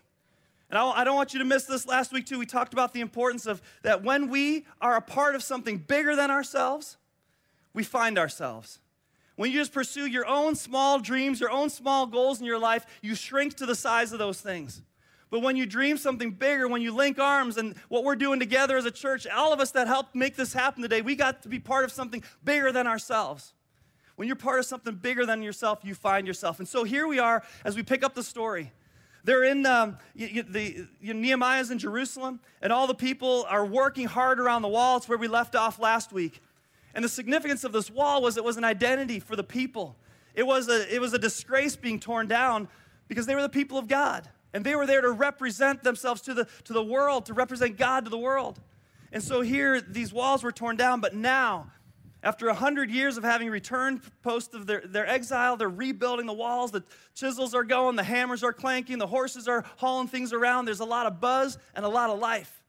And 0.70 0.78
I, 0.78 1.04
don't 1.04 1.16
want 1.16 1.34
you 1.34 1.40
to 1.40 1.46
miss 1.46 1.66
this. 1.66 1.88
Last 1.88 2.12
week, 2.12 2.28
too, 2.28 2.38
we 2.38 2.46
talked 2.46 2.74
about 2.74 2.94
the 2.94 3.02
importance 3.02 3.48
of 3.48 3.62
that 3.82 4.04
when 4.04 4.30
we 4.30 4.68
are 4.80 4.96
a 4.96 5.02
part 5.02 5.34
of 5.34 5.42
something 5.42 5.78
bigger 5.78 6.16
than 6.16 6.30
ourselves, 6.30 6.98
we 7.74 7.84
find 7.84 8.20
ourselves. 8.20 8.80
When 9.36 9.52
you 9.52 9.58
just 9.58 9.74
pursue 9.74 10.06
your 10.06 10.28
own 10.28 10.54
small 10.54 11.00
dreams, 11.00 11.40
your 11.40 11.50
own 11.50 11.70
small 11.70 12.06
goals 12.06 12.40
in 12.40 12.46
your 12.46 12.60
life, 12.60 12.86
you 13.02 13.16
shrink 13.16 13.56
to 13.56 13.66
the 13.66 13.74
size 13.74 14.12
of 14.12 14.20
those 14.20 14.42
things. 14.42 14.84
But 15.32 15.42
when 15.42 15.56
you 15.56 15.66
dream 15.66 15.98
something 15.98 16.32
bigger, 16.32 16.68
when 16.68 16.82
you 16.82 16.94
link 16.94 17.20
arms, 17.20 17.58
and 17.58 17.76
what 17.88 18.04
we're 18.04 18.16
doing 18.16 18.40
together 18.40 18.78
as 18.78 18.86
a 18.86 18.92
church, 18.92 19.28
all 19.28 19.54
of 19.54 19.60
us 19.60 19.72
that 19.72 19.88
helped 19.88 20.16
make 20.16 20.36
this 20.36 20.54
happen 20.54 20.82
today, 20.82 21.02
we 21.02 21.16
got 21.16 21.44
to 21.44 21.50
be 21.50 21.60
part 21.60 21.86
of 21.86 21.92
something 21.92 22.24
bigger 22.44 22.72
than 22.72 22.88
ourselves. 22.88 23.54
When 24.16 24.28
you're 24.28 24.36
part 24.36 24.60
of 24.60 24.66
something 24.66 24.96
bigger 24.96 25.26
than 25.26 25.42
yourself, 25.42 25.80
you 25.84 25.94
find 25.94 26.26
yourself. 26.26 26.60
And 26.60 26.68
so 26.68 26.84
here 26.84 27.08
we 27.08 27.20
are 27.20 27.44
as 27.64 27.76
we 27.76 27.84
pick 27.84 28.04
up 28.04 28.16
the 28.16 28.24
story. 28.24 28.72
They're 29.24 29.44
in 29.44 29.66
um, 29.66 29.98
you, 30.16 30.28
you, 30.28 30.44
the 30.44 30.88
you, 31.00 31.14
Nehemiah's 31.14 31.72
in 31.72 31.78
Jerusalem, 31.78 32.40
and 32.62 32.74
all 32.74 32.88
the 32.88 32.96
people 32.96 33.46
are 33.50 33.66
working 33.66 34.08
hard 34.08 34.40
around 34.40 34.64
the 34.64 34.68
wall. 34.68 34.98
It's 34.98 35.08
where 35.08 35.18
we 35.18 35.28
left 35.28 35.56
off 35.56 35.80
last 35.80 36.12
week. 36.12 36.42
And 36.96 37.06
the 37.06 37.10
significance 37.10 37.64
of 37.64 37.72
this 37.72 37.92
wall 37.92 38.22
was 38.22 38.38
it 38.38 38.44
was 38.44 38.58
an 38.58 38.64
identity 38.64 39.20
for 39.20 39.36
the 39.36 39.44
people. 39.44 39.96
It 40.34 40.48
was 40.48 40.70
a, 40.70 40.94
it 40.94 41.00
was 41.00 41.14
a 41.14 41.20
disgrace 41.20 41.76
being 41.76 42.00
torn 42.00 42.28
down 42.28 42.68
because 43.08 43.26
they 43.26 43.36
were 43.36 43.42
the 43.42 43.50
people 43.50 43.78
of 43.78 43.88
God. 43.88 44.28
And 44.54 44.66
they 44.66 44.76
were 44.76 44.88
there 44.88 45.02
to 45.02 45.12
represent 45.12 45.84
themselves 45.84 46.22
to 46.22 46.34
the, 46.34 46.48
to 46.66 46.74
the 46.74 46.84
world, 46.84 47.28
to 47.28 47.34
represent 47.34 47.78
God 47.78 48.06
to 48.06 48.10
the 48.10 48.18
world. 48.18 48.60
And 49.12 49.24
so 49.24 49.42
here, 49.42 49.82
these 49.82 50.14
walls 50.14 50.44
were 50.44 50.52
torn 50.52 50.76
down, 50.76 51.02
but 51.02 51.16
now, 51.16 51.72
after 52.22 52.50
a 52.50 52.54
hundred 52.54 52.92
years 52.92 53.18
of 53.18 53.24
having 53.24 53.50
returned 53.50 54.02
post 54.22 54.54
of 54.54 54.68
their, 54.68 54.82
their 54.86 55.08
exile, 55.08 55.56
they're 55.56 55.70
rebuilding 55.70 56.26
the 56.26 56.34
walls. 56.34 56.72
The 56.72 56.84
chisels 57.16 57.54
are 57.54 57.64
going, 57.64 57.96
the 57.96 58.04
hammers 58.04 58.44
are 58.44 58.52
clanking, 58.52 58.98
the 58.98 59.08
horses 59.08 59.48
are 59.48 59.64
hauling 59.78 60.08
things 60.08 60.34
around. 60.34 60.66
There's 60.66 60.82
a 60.82 60.86
lot 60.86 61.06
of 61.06 61.22
buzz 61.22 61.58
and 61.76 61.86
a 61.86 61.90
lot 61.90 62.10
of 62.10 62.20
life. 62.20 62.64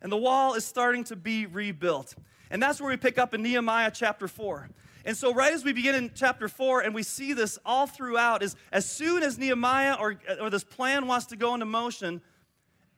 And 0.00 0.10
the 0.10 0.16
wall 0.16 0.54
is 0.54 0.64
starting 0.64 1.04
to 1.04 1.16
be 1.16 1.46
rebuilt. 1.46 2.14
And 2.50 2.62
that's 2.62 2.80
where 2.80 2.90
we 2.90 2.96
pick 2.96 3.18
up 3.18 3.34
in 3.34 3.42
Nehemiah 3.42 3.90
chapter 3.92 4.28
4. 4.28 4.68
And 5.04 5.16
so, 5.16 5.34
right 5.34 5.52
as 5.52 5.64
we 5.64 5.72
begin 5.72 5.94
in 5.94 6.10
chapter 6.14 6.48
4, 6.48 6.82
and 6.82 6.94
we 6.94 7.02
see 7.02 7.32
this 7.32 7.58
all 7.64 7.86
throughout, 7.86 8.42
is 8.42 8.56
as 8.70 8.88
soon 8.88 9.22
as 9.22 9.38
Nehemiah 9.38 9.96
or, 9.98 10.18
or 10.40 10.50
this 10.50 10.64
plan 10.64 11.06
wants 11.06 11.26
to 11.26 11.36
go 11.36 11.54
into 11.54 11.66
motion, 11.66 12.20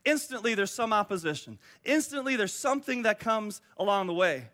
instantly 0.04 0.54
there's 0.54 0.70
some 0.70 0.92
opposition. 0.92 1.58
Instantly 1.84 2.36
there's 2.36 2.52
something 2.52 3.02
that 3.02 3.18
comes 3.18 3.60
along 3.78 4.06
the 4.06 4.14
way. 4.14 4.48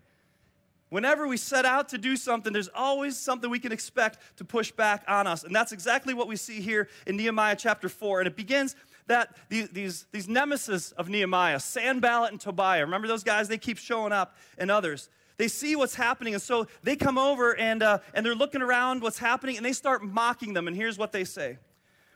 Whenever 0.91 1.29
we 1.29 1.37
set 1.37 1.65
out 1.65 1.89
to 1.91 1.99
do 1.99 2.17
something, 2.17 2.53
there's 2.53 2.71
always 2.75 3.17
something 3.17 3.49
we 3.49 3.61
can 3.61 3.71
expect 3.71 4.19
to 4.39 4.45
push 4.45 4.73
back 4.73 5.05
on 5.07 5.27
us. 5.27 5.45
And 5.45 5.55
that's 5.55 5.71
exactly 5.71 6.15
what 6.15 6.27
we 6.27 6.35
see 6.35 6.61
here 6.61 6.89
in 7.07 7.17
Nehemiah 7.17 7.55
chapter 7.57 7.89
4. 7.89 8.21
And 8.21 8.27
it 8.27 8.37
begins 8.37 8.75
that 9.07 9.37
these, 9.49 10.07
these 10.13 10.29
nemesis 10.29 10.91
of 10.93 11.09
Nehemiah, 11.09 11.61
Sanballat 11.61 12.33
and 12.33 12.41
Tobiah, 12.41 12.85
remember 12.85 13.07
those 13.07 13.23
guys? 13.23 13.47
They 13.49 13.59
keep 13.59 13.79
showing 13.79 14.13
up, 14.13 14.37
and 14.59 14.71
others. 14.71 15.09
They 15.41 15.49
see 15.49 15.75
what's 15.75 15.95
happening, 15.95 16.35
and 16.35 16.43
so 16.43 16.67
they 16.83 16.97
come 16.97 17.17
over 17.17 17.57
and, 17.57 17.83
uh, 17.83 18.01
and 18.13 18.27
they're 18.27 18.35
looking 18.35 18.61
around 18.61 19.01
what's 19.01 19.19
happening, 19.19 19.57
and 19.57 19.65
they 19.65 19.73
start 19.73 20.05
mocking 20.05 20.53
them. 20.53 20.69
And 20.69 20.77
here's 20.77 20.99
what 20.99 21.13
they 21.13 21.25
say 21.25 21.57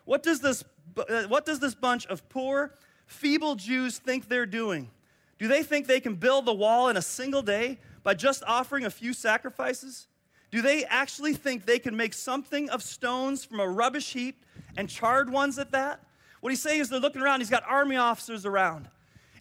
What 0.04 0.22
does 0.22 0.40
this, 0.40 0.62
uh, 0.94 1.22
what 1.28 1.46
does 1.46 1.58
this 1.58 1.74
bunch 1.74 2.04
of 2.08 2.28
poor, 2.28 2.74
feeble 3.06 3.54
Jews 3.54 3.96
think 3.96 4.28
they're 4.28 4.44
doing? 4.44 4.90
Do 5.38 5.48
they 5.48 5.62
think 5.62 5.86
they 5.86 6.00
can 6.00 6.16
build 6.16 6.44
the 6.44 6.52
wall 6.52 6.90
in 6.90 6.98
a 6.98 7.02
single 7.02 7.40
day 7.40 7.78
by 8.02 8.12
just 8.12 8.44
offering 8.46 8.84
a 8.84 8.90
few 8.90 9.14
sacrifices? 9.14 10.06
Do 10.50 10.60
they 10.60 10.84
actually 10.84 11.32
think 11.32 11.64
they 11.64 11.78
can 11.78 11.96
make 11.96 12.12
something 12.12 12.68
of 12.68 12.82
stones 12.82 13.42
from 13.42 13.58
a 13.58 13.66
rubbish 13.66 14.12
heap 14.12 14.44
and 14.76 14.86
charred 14.86 15.30
ones 15.30 15.58
at 15.58 15.70
that? 15.70 16.04
What 16.42 16.50
he's 16.50 16.60
saying 16.60 16.82
is 16.82 16.90
they're 16.90 17.00
looking 17.00 17.22
around, 17.22 17.40
he's 17.40 17.48
got 17.48 17.64
army 17.66 17.96
officers 17.96 18.44
around. 18.44 18.90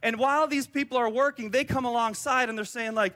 And 0.01 0.17
while 0.17 0.47
these 0.47 0.67
people 0.67 0.97
are 0.97 1.09
working, 1.09 1.49
they 1.49 1.65
come 1.65 1.83
alongside 1.83 2.47
and 2.47 2.57
they're 2.57 2.63
saying, 2.63 2.93
like, 2.93 3.13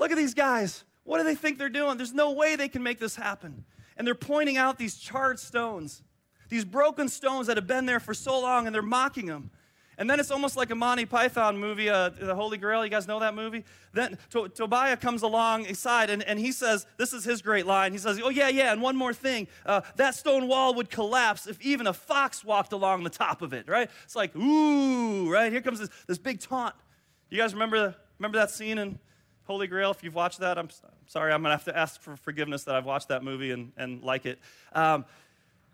look 0.00 0.10
at 0.10 0.16
these 0.16 0.34
guys. 0.34 0.84
What 1.04 1.18
do 1.18 1.24
they 1.24 1.34
think 1.34 1.58
they're 1.58 1.68
doing? 1.68 1.96
There's 1.96 2.14
no 2.14 2.32
way 2.32 2.56
they 2.56 2.68
can 2.68 2.82
make 2.82 2.98
this 2.98 3.14
happen. 3.14 3.64
And 3.96 4.06
they're 4.06 4.14
pointing 4.14 4.56
out 4.56 4.78
these 4.78 4.96
charred 4.96 5.38
stones, 5.38 6.02
these 6.48 6.64
broken 6.64 7.08
stones 7.08 7.46
that 7.46 7.56
have 7.56 7.66
been 7.66 7.86
there 7.86 8.00
for 8.00 8.14
so 8.14 8.40
long, 8.40 8.66
and 8.66 8.74
they're 8.74 8.82
mocking 8.82 9.26
them. 9.26 9.50
And 9.98 10.08
then 10.08 10.18
it's 10.18 10.30
almost 10.30 10.56
like 10.56 10.70
a 10.70 10.74
Monty 10.74 11.04
Python 11.04 11.58
movie, 11.58 11.90
uh, 11.90 12.08
The 12.08 12.34
Holy 12.34 12.56
Grail. 12.56 12.82
You 12.82 12.90
guys 12.90 13.06
know 13.06 13.20
that 13.20 13.34
movie? 13.34 13.64
Then 13.92 14.16
to- 14.30 14.48
Tobiah 14.48 14.96
comes 14.96 15.20
alongside 15.20 16.08
and, 16.08 16.22
and 16.22 16.38
he 16.38 16.52
says, 16.52 16.86
This 16.96 17.12
is 17.12 17.22
his 17.22 17.42
great 17.42 17.66
line. 17.66 17.92
He 17.92 17.98
says, 17.98 18.18
Oh, 18.24 18.30
yeah, 18.30 18.48
yeah, 18.48 18.72
and 18.72 18.80
one 18.80 18.96
more 18.96 19.12
thing. 19.12 19.46
Uh, 19.66 19.82
that 19.96 20.14
stone 20.14 20.48
wall 20.48 20.72
would 20.72 20.88
collapse 20.88 21.46
if 21.46 21.60
even 21.60 21.86
a 21.86 21.92
fox 21.92 22.42
walked 22.42 22.72
along 22.72 23.04
the 23.04 23.10
top 23.10 23.42
of 23.42 23.52
it, 23.52 23.68
right? 23.68 23.90
It's 24.04 24.16
like, 24.16 24.34
ooh, 24.34 25.30
right? 25.30 25.52
Here 25.52 25.60
comes 25.60 25.80
this, 25.80 25.90
this 26.06 26.16
big 26.16 26.40
taunt. 26.40 26.74
You 27.28 27.36
guys 27.36 27.52
remember, 27.52 27.94
remember 28.18 28.38
that 28.38 28.50
scene 28.50 28.78
in 28.78 28.98
Holy 29.50 29.66
Grail? 29.66 29.90
If 29.90 30.04
you've 30.04 30.14
watched 30.14 30.38
that, 30.38 30.58
I'm, 30.58 30.68
sorry, 31.08 31.32
I'm 31.32 31.42
going 31.42 31.50
to 31.50 31.56
have 31.56 31.64
to 31.64 31.76
ask 31.76 32.00
for 32.00 32.16
forgiveness 32.16 32.62
that 32.64 32.76
I've 32.76 32.84
watched 32.84 33.08
that 33.08 33.24
movie 33.24 33.50
and, 33.50 33.72
and 33.76 34.00
like 34.00 34.24
it. 34.24 34.38
Um, 34.72 35.04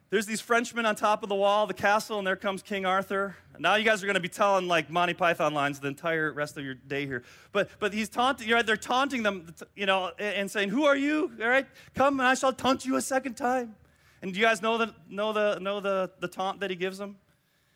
there's 0.08 0.25
these 0.25 0.40
Frenchmen 0.40 0.87
on 0.87 0.96
top 0.96 1.23
of 1.23 1.28
the 1.28 1.34
wall, 1.34 1.67
the 1.67 1.75
castle, 1.75 2.17
and 2.17 2.26
there 2.26 2.37
comes 2.37 2.62
King 2.62 2.87
Arthur. 2.87 3.37
Now 3.58 3.75
you 3.75 3.84
guys 3.84 4.02
are 4.02 4.06
going 4.06 4.14
to 4.14 4.20
be 4.20 4.31
telling 4.31 4.67
like 4.67 4.88
Monty 4.88 5.12
Python 5.12 5.52
lines 5.52 5.78
the 5.78 5.88
entire 5.88 6.32
rest 6.32 6.56
of 6.56 6.64
your 6.64 6.73
day 6.73 7.05
here. 7.05 7.23
But 7.52 7.69
but 7.78 7.93
he's 7.93 8.08
taunting, 8.08 8.49
right? 8.49 8.64
They're 8.64 8.78
taunting 8.78 9.23
them, 9.23 9.55
you 9.75 9.84
know, 9.84 10.11
and 10.19 10.50
saying, 10.50 10.70
"Who 10.70 10.87
are 10.87 10.96
you? 10.96 11.32
All 11.38 11.46
right, 11.46 11.67
come 11.94 12.19
and 12.19 12.26
I 12.26 12.32
shall 12.32 12.55
taunt 12.55 12.87
you 12.87 12.96
a 12.96 13.02
second 13.02 13.34
time." 13.34 13.75
And 14.22 14.32
do 14.32 14.40
you 14.40 14.46
guys 14.46 14.62
know 14.62 14.79
the 14.79 14.94
know 15.11 15.34
the 15.34 15.58
know 15.58 15.81
the 15.81 16.12
the 16.20 16.29
taunt 16.29 16.61
that 16.61 16.70
he 16.70 16.76
gives 16.76 16.96
them? 16.96 17.17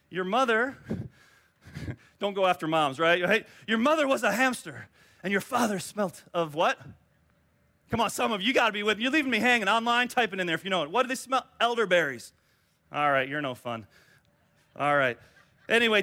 Your 0.08 0.24
mother. 0.24 0.78
don't 2.20 2.34
go 2.34 2.46
after 2.46 2.66
moms, 2.66 2.98
right? 2.98 3.22
right? 3.22 3.46
Your 3.66 3.78
mother 3.78 4.06
was 4.06 4.22
a 4.22 4.32
hamster, 4.32 4.88
and 5.22 5.32
your 5.32 5.40
father 5.40 5.78
smelt 5.78 6.22
of 6.32 6.54
what? 6.54 6.78
Come 7.90 8.00
on, 8.00 8.10
some 8.10 8.32
of 8.32 8.40
you 8.40 8.52
got 8.52 8.66
to 8.66 8.72
be 8.72 8.82
with 8.82 8.98
me. 8.98 9.04
You're 9.04 9.12
leaving 9.12 9.30
me 9.30 9.40
hanging 9.40 9.68
online, 9.68 10.08
typing 10.08 10.38
in 10.38 10.46
there 10.46 10.54
if 10.54 10.64
you 10.64 10.70
know 10.70 10.82
it. 10.82 10.90
What 10.90 11.02
do 11.02 11.08
they 11.08 11.16
smell? 11.16 11.44
Elderberries. 11.60 12.32
All 12.92 13.10
right, 13.10 13.28
you're 13.28 13.40
no 13.40 13.54
fun. 13.54 13.86
All 14.76 14.96
right. 14.96 15.18
Anyway, 15.68 16.02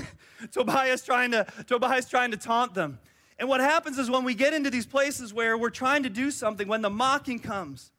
Tobiah's 0.52 1.02
trying 1.02 1.30
to 1.32 1.46
Tobiah's 1.66 2.08
trying 2.08 2.30
to 2.32 2.36
taunt 2.36 2.74
them. 2.74 2.98
And 3.38 3.48
what 3.48 3.60
happens 3.60 3.98
is 3.98 4.10
when 4.10 4.24
we 4.24 4.34
get 4.34 4.52
into 4.52 4.70
these 4.70 4.86
places 4.86 5.32
where 5.32 5.56
we're 5.56 5.70
trying 5.70 6.02
to 6.02 6.10
do 6.10 6.30
something, 6.30 6.66
when 6.66 6.82
the 6.82 6.90
mocking 6.90 7.38
comes, 7.38 7.92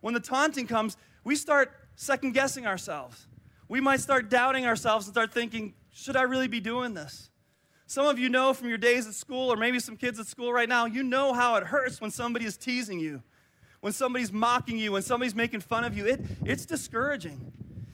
when 0.00 0.14
the 0.14 0.20
taunting 0.20 0.66
comes, 0.66 0.96
we 1.24 1.34
start 1.34 1.72
second 1.96 2.32
guessing 2.32 2.66
ourselves. 2.66 3.26
We 3.68 3.80
might 3.80 4.00
start 4.00 4.28
doubting 4.28 4.66
ourselves 4.66 5.06
and 5.06 5.14
start 5.14 5.32
thinking, 5.32 5.74
should 5.92 6.16
I 6.16 6.22
really 6.22 6.48
be 6.48 6.60
doing 6.60 6.94
this? 6.94 7.30
Some 7.94 8.06
of 8.06 8.18
you 8.18 8.28
know 8.28 8.52
from 8.52 8.68
your 8.68 8.76
days 8.76 9.06
at 9.06 9.14
school, 9.14 9.52
or 9.52 9.56
maybe 9.56 9.78
some 9.78 9.96
kids 9.96 10.18
at 10.18 10.26
school 10.26 10.52
right 10.52 10.68
now, 10.68 10.84
you 10.84 11.04
know 11.04 11.32
how 11.32 11.54
it 11.54 11.62
hurts 11.62 12.00
when 12.00 12.10
somebody 12.10 12.44
is 12.44 12.56
teasing 12.56 12.98
you, 12.98 13.22
when 13.82 13.92
somebody's 13.92 14.32
mocking 14.32 14.78
you, 14.78 14.90
when 14.90 15.02
somebody's 15.02 15.36
making 15.36 15.60
fun 15.60 15.84
of 15.84 15.96
you. 15.96 16.04
It, 16.04 16.20
it's 16.44 16.66
discouraging. 16.66 17.52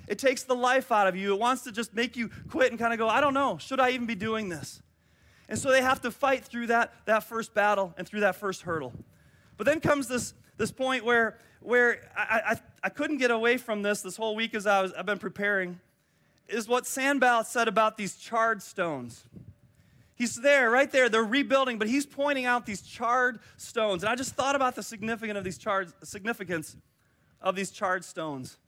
It 0.09 0.19
takes 0.19 0.43
the 0.43 0.55
life 0.55 0.91
out 0.91 1.07
of 1.07 1.17
you. 1.17 1.35
It 1.35 1.39
wants 1.39 1.65
to 1.65 1.71
just 1.71 1.93
make 1.93 2.17
you 2.17 2.31
quit 2.49 2.71
and 2.71 2.81
kind 2.81 2.95
of 2.95 2.99
go, 2.99 3.11
I 3.11 3.21
don't 3.21 3.35
know, 3.35 3.59
should 3.59 3.79
I 3.79 3.91
even 3.91 4.07
be 4.07 4.15
doing 4.15 4.49
this? 4.49 4.81
And 5.51 5.59
so 5.59 5.71
they 5.71 5.83
have 5.83 6.01
to 6.01 6.11
fight 6.11 6.47
through 6.47 6.69
that, 6.69 6.95
that 7.05 7.25
first 7.25 7.53
battle 7.53 7.93
and 7.99 8.09
through 8.09 8.21
that 8.21 8.37
first 8.37 8.63
hurdle. 8.63 8.95
But 9.59 9.67
then 9.67 9.81
comes 9.81 10.09
this, 10.09 10.33
this 10.57 10.73
point 10.73 11.05
where, 11.05 11.37
where 11.61 12.11
I, 12.17 12.53
I, 12.53 12.61
I 12.85 12.89
couldn't 12.89 13.19
get 13.19 13.31
away 13.31 13.59
from 13.59 13.83
this 13.83 14.01
this 14.01 14.17
whole 14.17 14.35
week 14.35 14.55
as 14.55 14.67
I 14.67 14.81
was, 14.81 14.95
I've 14.95 15.05
been 15.05 15.19
preparing, 15.19 15.79
is 16.49 16.67
what 16.67 16.87
Sanballat 16.87 17.49
said 17.49 17.69
about 17.69 17.99
these 17.99 18.17
charred 18.17 18.63
stones. 18.63 19.25
He's 20.21 20.37
there, 20.37 20.69
right 20.69 20.93
there. 20.93 21.09
They're 21.09 21.25
rebuilding, 21.25 21.79
but 21.79 21.89
he's 21.89 22.05
pointing 22.05 22.45
out 22.45 22.67
these 22.67 22.83
charred 22.83 23.41
stones. 23.57 24.03
And 24.03 24.13
I 24.13 24.15
just 24.15 24.35
thought 24.35 24.55
about 24.55 24.75
the 24.75 24.83
significance 24.83 25.39
of 25.39 25.45
these 25.45 25.57
charred, 25.57 25.95
significance 26.05 26.77
of 27.41 27.57
these 27.57 27.71
charred 27.71 28.05
stones. 28.05 28.59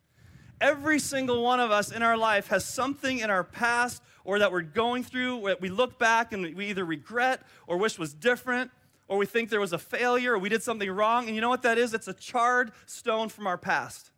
Every 0.63 0.99
single 0.99 1.43
one 1.43 1.61
of 1.61 1.71
us 1.71 1.93
in 1.93 2.03
our 2.03 2.17
life 2.17 2.47
has 2.47 2.65
something 2.65 3.19
in 3.19 3.29
our 3.29 3.45
past 3.45 4.03
or 4.25 4.39
that 4.39 4.51
we're 4.51 4.63
going 4.63 5.05
through 5.05 5.37
where 5.37 5.57
we 5.61 5.69
look 5.69 5.99
back 5.99 6.33
and 6.33 6.57
we 6.57 6.71
either 6.71 6.87
regret 6.87 7.43
or 7.67 7.77
wish 7.77 7.99
was 7.99 8.15
different 8.15 8.71
or 9.07 9.19
we 9.19 9.27
think 9.27 9.51
there 9.51 9.61
was 9.61 9.75
a 9.75 9.79
failure 9.79 10.33
or 10.33 10.39
we 10.39 10.49
did 10.49 10.63
something 10.63 10.91
wrong. 10.91 11.27
And 11.27 11.35
you 11.35 11.43
know 11.43 11.51
what 11.51 11.65
that 11.65 11.77
is? 11.77 11.93
It's 11.93 12.09
a 12.09 12.15
charred 12.15 12.73
stone 12.87 13.29
from 13.29 13.47
our 13.47 13.59
past. 13.59 14.11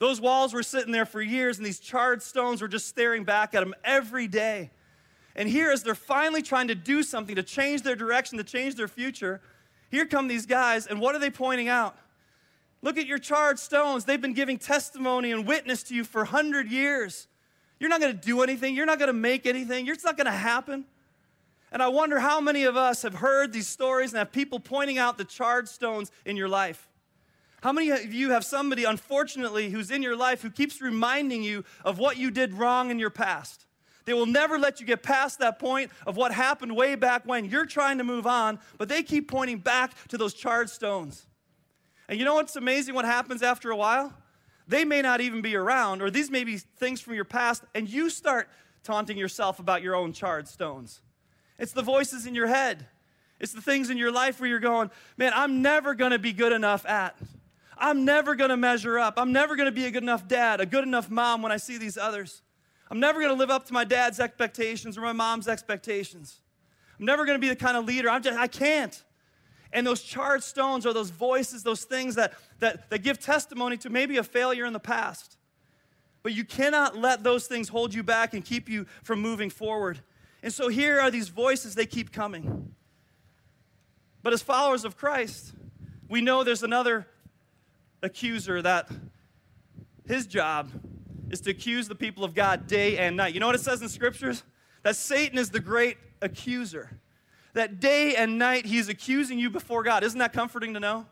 Those 0.00 0.20
walls 0.20 0.52
were 0.52 0.64
sitting 0.64 0.90
there 0.90 1.06
for 1.06 1.22
years, 1.22 1.58
and 1.58 1.66
these 1.66 1.78
charred 1.78 2.24
stones 2.24 2.60
were 2.60 2.66
just 2.66 2.88
staring 2.88 3.22
back 3.22 3.54
at 3.54 3.60
them 3.60 3.74
every 3.84 4.26
day. 4.26 4.70
And 5.36 5.48
here, 5.48 5.70
as 5.70 5.82
they're 5.82 5.94
finally 5.94 6.42
trying 6.42 6.68
to 6.68 6.74
do 6.74 7.02
something 7.02 7.36
to 7.36 7.42
change 7.42 7.82
their 7.82 7.96
direction, 7.96 8.38
to 8.38 8.44
change 8.44 8.74
their 8.74 8.88
future, 8.88 9.40
here 9.90 10.06
come 10.06 10.28
these 10.28 10.46
guys, 10.46 10.86
and 10.86 11.00
what 11.00 11.14
are 11.14 11.18
they 11.18 11.30
pointing 11.30 11.68
out? 11.68 11.96
Look 12.82 12.96
at 12.96 13.06
your 13.06 13.18
charred 13.18 13.58
stones. 13.58 14.04
They've 14.04 14.20
been 14.20 14.32
giving 14.32 14.58
testimony 14.58 15.32
and 15.32 15.46
witness 15.46 15.82
to 15.84 15.94
you 15.94 16.04
for 16.04 16.22
100 16.22 16.70
years. 16.70 17.28
You're 17.78 17.90
not 17.90 18.00
going 18.00 18.12
to 18.12 18.26
do 18.26 18.42
anything. 18.42 18.74
You're 18.74 18.86
not 18.86 18.98
going 18.98 19.08
to 19.08 19.12
make 19.12 19.46
anything. 19.46 19.86
It's 19.86 20.04
not 20.04 20.16
going 20.16 20.26
to 20.26 20.32
happen. 20.32 20.84
And 21.72 21.82
I 21.82 21.88
wonder 21.88 22.18
how 22.18 22.40
many 22.40 22.64
of 22.64 22.76
us 22.76 23.02
have 23.02 23.14
heard 23.14 23.52
these 23.52 23.68
stories 23.68 24.12
and 24.12 24.18
have 24.18 24.32
people 24.32 24.58
pointing 24.58 24.98
out 24.98 25.18
the 25.18 25.24
charred 25.24 25.68
stones 25.68 26.10
in 26.24 26.36
your 26.36 26.48
life. 26.48 26.88
How 27.62 27.72
many 27.72 27.90
of 27.90 28.12
you 28.12 28.30
have 28.30 28.44
somebody, 28.44 28.84
unfortunately, 28.84 29.70
who's 29.70 29.90
in 29.90 30.02
your 30.02 30.16
life 30.16 30.42
who 30.42 30.50
keeps 30.50 30.80
reminding 30.80 31.42
you 31.42 31.64
of 31.84 31.98
what 31.98 32.16
you 32.16 32.30
did 32.30 32.54
wrong 32.54 32.90
in 32.90 32.98
your 32.98 33.10
past? 33.10 33.66
They 34.04 34.14
will 34.14 34.26
never 34.26 34.58
let 34.58 34.80
you 34.80 34.86
get 34.86 35.02
past 35.02 35.38
that 35.40 35.58
point 35.58 35.90
of 36.06 36.16
what 36.16 36.32
happened 36.32 36.74
way 36.74 36.94
back 36.94 37.26
when. 37.26 37.44
You're 37.44 37.66
trying 37.66 37.98
to 37.98 38.04
move 38.04 38.26
on, 38.26 38.58
but 38.78 38.88
they 38.88 39.02
keep 39.02 39.30
pointing 39.30 39.58
back 39.58 39.92
to 40.08 40.18
those 40.18 40.34
charred 40.34 40.70
stones. 40.70 41.26
And 42.08 42.18
you 42.18 42.24
know 42.24 42.34
what's 42.34 42.56
amazing 42.56 42.94
what 42.94 43.04
happens 43.04 43.42
after 43.42 43.70
a 43.70 43.76
while? 43.76 44.12
They 44.66 44.84
may 44.84 45.02
not 45.02 45.20
even 45.20 45.42
be 45.42 45.56
around, 45.56 46.02
or 46.02 46.10
these 46.10 46.30
may 46.30 46.44
be 46.44 46.58
things 46.58 47.00
from 47.00 47.14
your 47.14 47.24
past, 47.24 47.64
and 47.74 47.88
you 47.88 48.10
start 48.10 48.48
taunting 48.82 49.18
yourself 49.18 49.58
about 49.58 49.82
your 49.82 49.94
own 49.94 50.12
charred 50.12 50.48
stones. 50.48 51.00
It's 51.58 51.72
the 51.72 51.82
voices 51.82 52.26
in 52.26 52.34
your 52.34 52.46
head. 52.46 52.86
It's 53.38 53.52
the 53.52 53.60
things 53.60 53.90
in 53.90 53.96
your 53.96 54.12
life 54.12 54.40
where 54.40 54.48
you're 54.48 54.60
going, 54.60 54.90
man, 55.16 55.32
I'm 55.34 55.62
never 55.62 55.94
gonna 55.94 56.18
be 56.18 56.32
good 56.32 56.52
enough 56.52 56.86
at. 56.86 57.16
I'm 57.76 58.04
never 58.04 58.34
gonna 58.34 58.56
measure 58.56 58.98
up. 58.98 59.14
I'm 59.16 59.32
never 59.32 59.56
gonna 59.56 59.72
be 59.72 59.86
a 59.86 59.90
good 59.90 60.02
enough 60.02 60.28
dad, 60.28 60.60
a 60.60 60.66
good 60.66 60.84
enough 60.84 61.10
mom 61.10 61.42
when 61.42 61.50
I 61.50 61.56
see 61.56 61.78
these 61.78 61.96
others. 61.96 62.42
I'm 62.90 63.00
never 63.00 63.20
gonna 63.20 63.34
live 63.34 63.50
up 63.50 63.66
to 63.66 63.72
my 63.72 63.84
dad's 63.84 64.18
expectations 64.18 64.98
or 64.98 65.02
my 65.02 65.12
mom's 65.12 65.46
expectations. 65.46 66.40
I'm 66.98 67.06
never 67.06 67.24
gonna 67.24 67.38
be 67.38 67.48
the 67.48 67.56
kind 67.56 67.76
of 67.76 67.84
leader. 67.84 68.10
I'm 68.10 68.22
just, 68.22 68.38
I 68.38 68.46
can't. 68.46 69.02
And 69.72 69.86
those 69.86 70.02
charred 70.02 70.42
stones 70.42 70.84
are 70.84 70.92
those 70.92 71.10
voices, 71.10 71.62
those 71.62 71.84
things 71.84 72.16
that, 72.16 72.34
that, 72.58 72.90
that 72.90 73.02
give 73.02 73.20
testimony 73.20 73.76
to 73.78 73.90
maybe 73.90 74.16
a 74.16 74.24
failure 74.24 74.64
in 74.64 74.72
the 74.72 74.80
past. 74.80 75.36
But 76.22 76.32
you 76.32 76.44
cannot 76.44 76.96
let 76.96 77.22
those 77.22 77.46
things 77.46 77.68
hold 77.68 77.94
you 77.94 78.02
back 78.02 78.34
and 78.34 78.44
keep 78.44 78.68
you 78.68 78.86
from 79.02 79.20
moving 79.20 79.48
forward. 79.48 80.00
And 80.42 80.52
so 80.52 80.68
here 80.68 81.00
are 81.00 81.10
these 81.10 81.28
voices, 81.28 81.74
they 81.74 81.86
keep 81.86 82.12
coming. 82.12 82.74
But 84.22 84.32
as 84.32 84.42
followers 84.42 84.84
of 84.84 84.96
Christ, 84.96 85.52
we 86.08 86.20
know 86.20 86.42
there's 86.42 86.62
another 86.62 87.06
accuser 88.02 88.60
that 88.62 88.90
his 90.06 90.26
job 90.26 90.70
is 91.30 91.40
to 91.42 91.50
accuse 91.50 91.88
the 91.88 91.94
people 91.94 92.24
of 92.24 92.34
God 92.34 92.66
day 92.66 92.98
and 92.98 93.16
night. 93.16 93.34
You 93.34 93.40
know 93.40 93.46
what 93.46 93.54
it 93.54 93.60
says 93.60 93.80
in 93.80 93.88
scriptures? 93.88 94.42
That 94.82 94.96
Satan 94.96 95.38
is 95.38 95.50
the 95.50 95.60
great 95.60 95.96
accuser. 96.20 96.90
That 97.54 97.80
day 97.80 98.14
and 98.16 98.38
night 98.38 98.66
he's 98.66 98.88
accusing 98.88 99.38
you 99.38 99.50
before 99.50 99.82
God. 99.82 100.02
Isn't 100.04 100.18
that 100.18 100.32
comforting 100.32 100.74
to 100.74 100.80
know? 100.80 101.06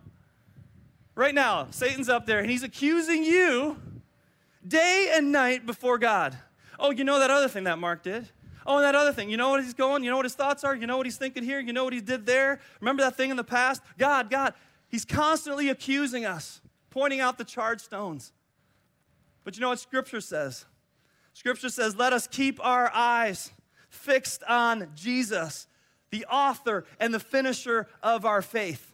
Right 1.14 1.34
now, 1.34 1.68
Satan's 1.70 2.08
up 2.08 2.26
there 2.26 2.38
and 2.38 2.50
he's 2.50 2.62
accusing 2.62 3.24
you 3.24 3.76
day 4.66 5.12
and 5.14 5.32
night 5.32 5.66
before 5.66 5.98
God. 5.98 6.36
Oh, 6.78 6.90
you 6.90 7.04
know 7.04 7.18
that 7.18 7.30
other 7.30 7.48
thing 7.48 7.64
that 7.64 7.78
Mark 7.78 8.02
did? 8.02 8.28
Oh, 8.66 8.76
and 8.76 8.84
that 8.84 8.94
other 8.94 9.12
thing, 9.12 9.30
you 9.30 9.36
know 9.36 9.48
what 9.48 9.64
he's 9.64 9.74
going? 9.74 10.04
You 10.04 10.10
know 10.10 10.16
what 10.16 10.26
his 10.26 10.34
thoughts 10.34 10.62
are? 10.62 10.76
You 10.76 10.86
know 10.86 10.96
what 10.96 11.06
he's 11.06 11.16
thinking 11.16 11.42
here? 11.42 11.58
You 11.58 11.72
know 11.72 11.84
what 11.84 11.92
he 11.92 12.00
did 12.00 12.26
there? 12.26 12.60
Remember 12.80 13.02
that 13.02 13.16
thing 13.16 13.30
in 13.30 13.36
the 13.36 13.44
past? 13.44 13.82
God, 13.96 14.30
God. 14.30 14.54
He's 14.88 15.04
constantly 15.04 15.70
accusing 15.70 16.24
us, 16.24 16.60
pointing 16.90 17.20
out 17.20 17.38
the 17.38 17.44
charred 17.44 17.80
stones. 17.80 18.32
But 19.48 19.56
you 19.56 19.62
know 19.62 19.70
what 19.70 19.80
Scripture 19.80 20.20
says? 20.20 20.66
Scripture 21.32 21.70
says, 21.70 21.96
let 21.96 22.12
us 22.12 22.26
keep 22.26 22.62
our 22.62 22.92
eyes 22.92 23.50
fixed 23.88 24.42
on 24.44 24.88
Jesus, 24.94 25.66
the 26.10 26.26
author 26.26 26.84
and 27.00 27.14
the 27.14 27.18
finisher 27.18 27.86
of 28.02 28.26
our 28.26 28.42
faith. 28.42 28.92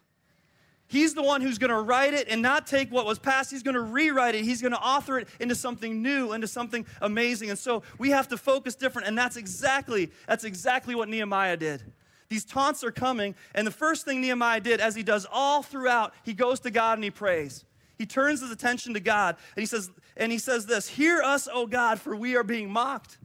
He's 0.87 1.15
the 1.15 1.25
one 1.25 1.41
who's 1.41 1.59
going 1.59 1.73
to 1.73 1.81
write 1.81 2.15
it 2.15 2.29
and 2.29 2.41
not 2.41 2.69
take 2.69 2.93
what 2.93 3.05
was 3.05 3.19
past. 3.19 3.51
He's 3.51 3.65
going 3.65 3.75
to 3.75 3.81
rewrite 3.81 4.37
it. 4.37 4.45
He's 4.45 4.63
going 4.63 4.71
to 4.71 4.79
author 4.79 5.19
it 5.19 5.29
into 5.41 5.57
something 5.57 6.01
new, 6.01 6.33
into 6.33 6.47
something 6.47 6.87
amazing. 7.01 7.51
And 7.51 7.59
so 7.59 7.83
we 7.99 8.11
have 8.11 8.29
to 8.29 8.37
focus 8.37 8.77
different. 8.77 9.09
And 9.09 9.19
that's 9.19 9.37
exactly, 9.37 10.13
that's 10.29 10.45
exactly 10.45 10.95
what 10.95 11.09
Nehemiah 11.09 11.57
did. 11.57 11.83
These 12.29 12.45
taunts 12.45 12.85
are 12.85 12.93
coming. 12.93 13.35
And 13.57 13.67
the 13.67 13.73
first 13.73 14.05
thing 14.05 14.21
Nehemiah 14.21 14.61
did, 14.61 14.81
as 14.81 14.95
he 14.95 15.03
does 15.03 15.27
all 15.33 15.65
throughout, 15.65 16.15
he 16.23 16.33
goes 16.33 16.61
to 16.61 16.71
God 16.71 16.97
and 16.97 17.03
he 17.03 17.11
prays. 17.11 17.65
He 18.05 18.07
turns 18.07 18.43
his 18.43 18.51
attention 18.51 18.93
to 18.93 19.01
God 19.01 19.37
and 19.57 19.63
he 19.63 19.65
says, 19.65 19.91
and 20.15 20.31
he 20.31 20.37
says 20.37 20.67
this, 20.67 20.87
Hear 20.87 21.23
us, 21.23 21.49
O 21.51 21.67
God, 21.67 21.99
for 21.99 22.15
we 22.15 22.37
are 22.37 22.43
being 22.43 22.69
mocked. 22.69 23.17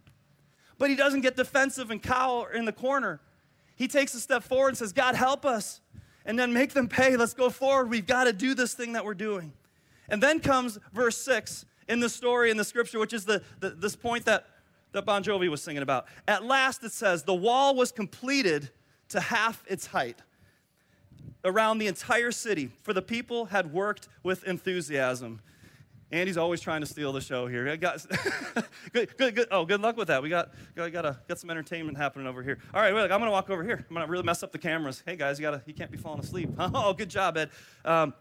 But 0.77 0.89
he 0.89 0.95
doesn't 0.95 1.19
get 1.19 1.35
defensive 1.35 1.91
and 1.91 2.01
cower 2.01 2.49
in 2.53 2.63
the 2.63 2.71
corner. 2.71 3.19
He 3.75 3.89
takes 3.89 4.13
a 4.13 4.21
step 4.21 4.41
forward 4.41 4.69
and 4.69 4.77
says, 4.77 4.93
God, 4.93 5.15
help 5.15 5.45
us 5.45 5.81
and 6.25 6.39
then 6.39 6.53
make 6.53 6.71
them 6.71 6.87
pay. 6.87 7.17
Let's 7.17 7.33
go 7.33 7.49
forward. 7.49 7.89
We've 7.89 8.07
got 8.07 8.23
to 8.23 8.31
do 8.31 8.53
this 8.53 8.73
thing 8.73 8.93
that 8.93 9.03
we're 9.03 9.15
doing. 9.15 9.51
And 10.07 10.23
then 10.23 10.39
comes 10.39 10.79
verse 10.93 11.17
6 11.17 11.65
in 11.89 11.99
the 11.99 12.07
story 12.07 12.49
in 12.49 12.55
the 12.55 12.63
scripture, 12.63 12.99
which 12.99 13.11
is 13.11 13.25
the, 13.25 13.43
the, 13.59 13.71
this 13.71 13.97
point 13.97 14.23
that, 14.27 14.47
that 14.93 15.03
Bon 15.03 15.21
Jovi 15.21 15.49
was 15.49 15.61
singing 15.61 15.83
about. 15.83 16.05
At 16.25 16.45
last 16.45 16.85
it 16.85 16.93
says, 16.93 17.23
the 17.23 17.35
wall 17.35 17.75
was 17.75 17.91
completed 17.91 18.69
to 19.09 19.19
half 19.19 19.61
its 19.67 19.87
height 19.87 20.21
around 21.43 21.77
the 21.77 21.87
entire 21.87 22.31
city, 22.31 22.71
for 22.83 22.93
the 22.93 23.01
people 23.01 23.45
had 23.45 23.71
worked 23.71 24.07
with 24.23 24.43
enthusiasm. 24.43 25.41
Andy's 26.11 26.37
always 26.37 26.59
trying 26.59 26.81
to 26.81 26.87
steal 26.87 27.13
the 27.13 27.21
show 27.21 27.45
here. 27.45 27.77
Got, 27.77 28.03
good, 28.93 29.15
good, 29.15 29.35
good. 29.35 29.47
Oh, 29.51 29.63
good 29.63 29.79
luck 29.79 29.95
with 29.95 30.07
that. 30.07 30.23
We 30.23 30.29
got, 30.29 30.51
got, 30.75 30.91
got, 30.91 31.05
a, 31.05 31.19
got 31.27 31.39
some 31.39 31.51
entertainment 31.51 31.97
happening 31.97 32.25
over 32.25 32.41
here. 32.41 32.57
All 32.73 32.81
right, 32.81 32.93
wait, 32.93 33.03
I'm 33.03 33.19
gonna 33.19 33.29
walk 33.29 33.49
over 33.51 33.63
here. 33.63 33.85
I'm 33.87 33.93
gonna 33.93 34.07
really 34.07 34.23
mess 34.23 34.41
up 34.41 34.51
the 34.51 34.57
cameras. 34.57 35.03
Hey 35.05 35.15
guys, 35.15 35.37
you 35.37 35.43
gotta, 35.43 35.61
you 35.67 35.73
can't 35.73 35.91
be 35.91 35.97
falling 35.97 36.19
asleep. 36.19 36.49
Oh, 36.59 36.93
good 36.93 37.09
job, 37.09 37.37
Ed. 37.37 37.49
Um, 37.85 38.13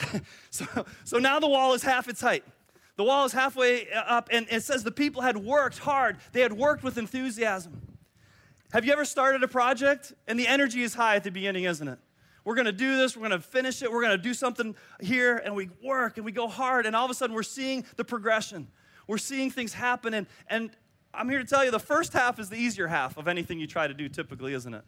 so, 0.50 0.66
so 1.04 1.18
now 1.18 1.38
the 1.38 1.48
wall 1.48 1.72
is 1.74 1.82
half 1.82 2.08
its 2.08 2.20
height. 2.20 2.44
The 2.96 3.04
wall 3.04 3.24
is 3.24 3.32
halfway 3.32 3.90
up, 3.92 4.28
and 4.30 4.46
it 4.50 4.62
says 4.62 4.84
the 4.84 4.92
people 4.92 5.22
had 5.22 5.36
worked 5.36 5.78
hard. 5.78 6.18
They 6.32 6.40
had 6.40 6.52
worked 6.52 6.82
with 6.82 6.98
enthusiasm. 6.98 7.80
Have 8.72 8.84
you 8.84 8.92
ever 8.92 9.04
started 9.04 9.42
a 9.42 9.48
project 9.48 10.12
and 10.26 10.38
the 10.38 10.48
energy 10.48 10.82
is 10.82 10.94
high 10.94 11.16
at 11.16 11.24
the 11.24 11.30
beginning, 11.30 11.64
isn't 11.64 11.86
it? 11.86 11.98
we're 12.44 12.54
going 12.54 12.66
to 12.66 12.72
do 12.72 12.96
this, 12.96 13.16
we're 13.16 13.28
going 13.28 13.40
to 13.40 13.46
finish 13.46 13.82
it, 13.82 13.90
we're 13.90 14.02
going 14.02 14.16
to 14.16 14.22
do 14.22 14.34
something 14.34 14.76
here, 15.00 15.38
and 15.38 15.54
we 15.54 15.70
work 15.82 16.16
and 16.18 16.24
we 16.24 16.32
go 16.32 16.46
hard, 16.46 16.86
and 16.86 16.94
all 16.94 17.04
of 17.04 17.10
a 17.10 17.14
sudden 17.14 17.34
we're 17.34 17.42
seeing 17.42 17.84
the 17.96 18.04
progression. 18.04 18.68
We're 19.06 19.18
seeing 19.18 19.50
things 19.50 19.72
happen, 19.72 20.14
and, 20.14 20.26
and 20.48 20.70
I'm 21.12 21.28
here 21.28 21.38
to 21.38 21.44
tell 21.44 21.64
you 21.64 21.70
the 21.70 21.78
first 21.78 22.12
half 22.12 22.38
is 22.38 22.50
the 22.50 22.56
easier 22.56 22.86
half 22.86 23.16
of 23.16 23.28
anything 23.28 23.58
you 23.58 23.66
try 23.66 23.86
to 23.86 23.94
do 23.94 24.08
typically, 24.08 24.52
isn't 24.54 24.74
it? 24.74 24.84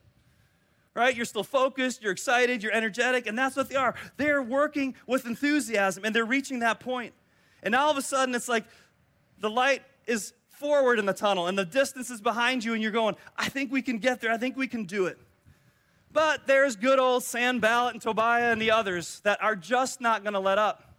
Right? 0.95 1.15
You're 1.15 1.27
still 1.27 1.45
focused, 1.45 2.03
you're 2.03 2.13
excited, 2.13 2.63
you're 2.63 2.73
energetic, 2.73 3.27
and 3.27 3.39
that's 3.39 3.57
what 3.57 3.69
they 3.69 3.77
are. 3.77 3.95
They're 4.17 4.43
working 4.43 4.95
with 5.07 5.27
enthusiasm 5.27 6.07
and 6.07 6.17
they're 6.17 6.25
reaching 6.25 6.61
that 6.61 6.81
point. 6.81 7.13
And 7.63 7.75
all 7.75 7.91
of 7.91 7.99
a 7.99 8.03
sudden, 8.03 8.35
it's 8.35 8.49
like 8.49 8.65
the 9.39 9.51
light 9.51 9.83
is 10.07 10.33
forward 10.57 10.99
in 10.99 11.07
the 11.07 11.13
tunnel 11.13 11.47
and 11.47 11.59
the 11.59 11.65
distance 11.65 12.11
is 12.11 12.21
behind 12.21 12.65
you, 12.65 12.75
and 12.75 12.83
you're 12.83 12.93
going, 12.93 13.17
I 13.37 13.49
think 13.49 13.71
we 13.71 13.83
can 13.83 13.99
get 13.99 14.21
there, 14.21 14.33
I 14.33 14.39
think 14.39 14.57
we 14.57 14.67
can 14.67 14.85
do 14.85 15.07
it. 15.07 15.19
But 16.13 16.47
there's 16.47 16.77
good 16.77 16.99
old 16.99 17.23
Sanballat 17.23 17.95
and 17.95 18.03
Tobiah 18.03 18.51
and 18.53 18.61
the 18.61 18.71
others 18.71 19.21
that 19.21 19.43
are 19.43 19.55
just 19.55 20.01
not 20.01 20.23
going 20.23 20.33
to 20.33 20.41
let 20.41 20.59
up. 20.59 20.95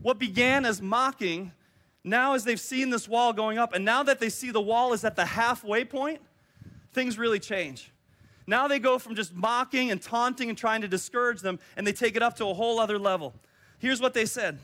What 0.00 0.18
began 0.18 0.64
as 0.64 0.80
mocking, 0.80 1.52
now 2.04 2.34
as 2.34 2.44
they've 2.44 2.60
seen 2.60 2.90
this 2.90 3.08
wall 3.08 3.32
going 3.32 3.58
up, 3.58 3.74
and 3.74 3.84
now 3.84 4.02
that 4.04 4.18
they 4.18 4.30
see 4.30 4.50
the 4.50 4.60
wall 4.60 4.92
is 4.92 5.04
at 5.04 5.16
the 5.16 5.26
halfway 5.26 5.84
point, 5.84 6.20
things 6.92 7.18
really 7.18 7.40
change. 7.40 7.92
Now 8.46 8.68
they 8.68 8.78
go 8.78 8.98
from 8.98 9.14
just 9.14 9.34
mocking 9.34 9.90
and 9.90 10.00
taunting 10.00 10.48
and 10.48 10.56
trying 10.56 10.80
to 10.82 10.88
discourage 10.88 11.40
them, 11.40 11.58
and 11.76 11.86
they 11.86 11.92
take 11.92 12.16
it 12.16 12.22
up 12.22 12.36
to 12.36 12.46
a 12.46 12.54
whole 12.54 12.78
other 12.78 12.98
level. 12.98 13.34
Here's 13.78 14.00
what 14.00 14.14
they 14.14 14.24
said 14.24 14.58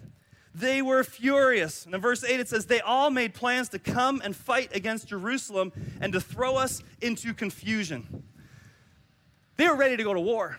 They 0.54 0.82
were 0.82 1.02
furious. 1.02 1.86
And 1.86 1.94
in 1.94 2.00
verse 2.00 2.22
8 2.24 2.40
it 2.40 2.48
says, 2.48 2.66
They 2.66 2.80
all 2.80 3.10
made 3.10 3.34
plans 3.34 3.68
to 3.70 3.78
come 3.78 4.20
and 4.22 4.36
fight 4.36 4.74
against 4.74 5.08
Jerusalem 5.08 5.72
and 6.00 6.12
to 6.12 6.20
throw 6.20 6.56
us 6.56 6.82
into 7.00 7.32
confusion. 7.32 8.24
They 9.56 9.68
were 9.68 9.76
ready 9.76 9.96
to 9.96 10.04
go 10.04 10.12
to 10.12 10.20
war. 10.20 10.58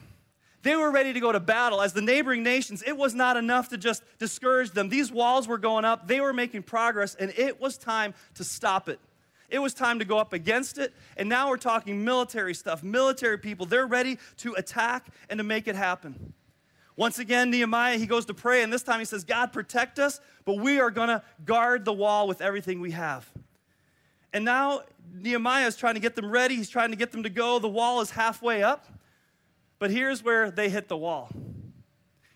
They 0.63 0.75
were 0.77 0.91
ready 0.91 1.11
to 1.13 1.19
go 1.19 1.31
to 1.31 1.39
battle. 1.39 1.81
As 1.81 1.93
the 1.93 2.01
neighboring 2.01 2.41
nations, 2.41 2.81
it 2.87 2.97
was 2.97 3.13
not 3.13 3.35
enough 3.35 3.69
to 3.69 3.77
just 3.77 4.01
discourage 4.17 4.71
them. 4.71 4.89
These 4.89 5.11
walls 5.11 5.47
were 5.47 5.57
going 5.57 5.85
up, 5.85 6.07
they 6.07 6.21
were 6.21 6.33
making 6.33 6.63
progress, 6.63 7.15
and 7.15 7.33
it 7.37 7.59
was 7.59 7.77
time 7.77 8.13
to 8.35 8.43
stop 8.43 8.87
it. 8.87 8.99
It 9.49 9.59
was 9.59 9.73
time 9.73 9.99
to 9.99 10.05
go 10.05 10.17
up 10.17 10.33
against 10.33 10.79
it. 10.79 10.93
And 11.15 11.29
now 11.29 11.49
we're 11.49 11.57
talking 11.57 12.03
military 12.03 12.55
stuff, 12.55 12.81
military 12.81 13.37
people. 13.37 13.67
They're 13.67 13.85
ready 13.85 14.17
to 14.37 14.53
attack 14.53 15.09
and 15.29 15.37
to 15.37 15.43
make 15.43 15.67
it 15.67 15.75
happen. 15.75 16.33
Once 16.95 17.17
again, 17.17 17.49
Nehemiah, 17.49 17.97
he 17.97 18.05
goes 18.05 18.25
to 18.25 18.33
pray, 18.33 18.61
and 18.61 18.71
this 18.71 18.83
time 18.83 18.99
he 18.99 19.05
says, 19.05 19.23
God, 19.23 19.51
protect 19.51 19.97
us, 19.97 20.21
but 20.45 20.57
we 20.57 20.79
are 20.79 20.91
going 20.91 21.07
to 21.07 21.23
guard 21.43 21.85
the 21.85 21.93
wall 21.93 22.27
with 22.27 22.41
everything 22.41 22.81
we 22.81 22.91
have. 22.91 23.29
And 24.31 24.45
now 24.45 24.81
Nehemiah 25.13 25.67
is 25.67 25.75
trying 25.75 25.95
to 25.95 25.99
get 25.99 26.15
them 26.15 26.29
ready. 26.29 26.55
He's 26.55 26.69
trying 26.69 26.91
to 26.91 26.95
get 26.95 27.11
them 27.11 27.23
to 27.23 27.29
go. 27.29 27.59
The 27.59 27.69
wall 27.69 28.01
is 28.01 28.11
halfway 28.11 28.63
up. 28.63 28.85
But 29.79 29.91
here's 29.91 30.23
where 30.23 30.49
they 30.49 30.69
hit 30.69 30.87
the 30.87 30.97
wall. 30.97 31.29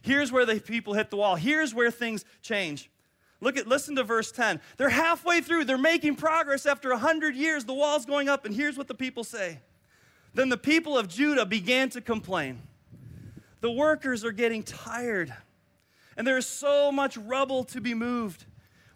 Here's 0.02 0.32
where 0.32 0.46
the 0.46 0.60
people 0.60 0.94
hit 0.94 1.10
the 1.10 1.18
wall. 1.18 1.36
Here's 1.36 1.74
where 1.74 1.92
things 1.92 2.24
change. 2.42 2.90
Look 3.40 3.58
at 3.58 3.68
listen 3.68 3.96
to 3.96 4.04
verse 4.04 4.32
10. 4.32 4.60
They're 4.78 4.90
halfway 4.90 5.42
through. 5.42 5.66
They're 5.66 5.78
making 5.78 6.16
progress 6.16 6.66
after 6.66 6.90
100 6.90 7.36
years. 7.36 7.66
The 7.66 7.74
wall's 7.74 8.06
going 8.06 8.30
up 8.30 8.46
and 8.46 8.56
here's 8.56 8.78
what 8.78 8.88
the 8.88 8.96
people 8.96 9.24
say. 9.24 9.60
Then 10.34 10.50
the 10.50 10.58
people 10.58 10.98
of 10.98 11.08
Judah 11.08 11.46
began 11.46 11.90
to 11.90 12.02
complain. 12.02 12.62
The 13.62 13.72
workers 13.72 14.24
are 14.24 14.32
getting 14.32 14.64
tired 14.64 15.34
and 16.18 16.26
there 16.26 16.38
is 16.38 16.48
so 16.48 16.92
much 16.92 17.16
rubble 17.16 17.64
to 17.66 17.80
be 17.80 17.94
moved. 17.94 18.46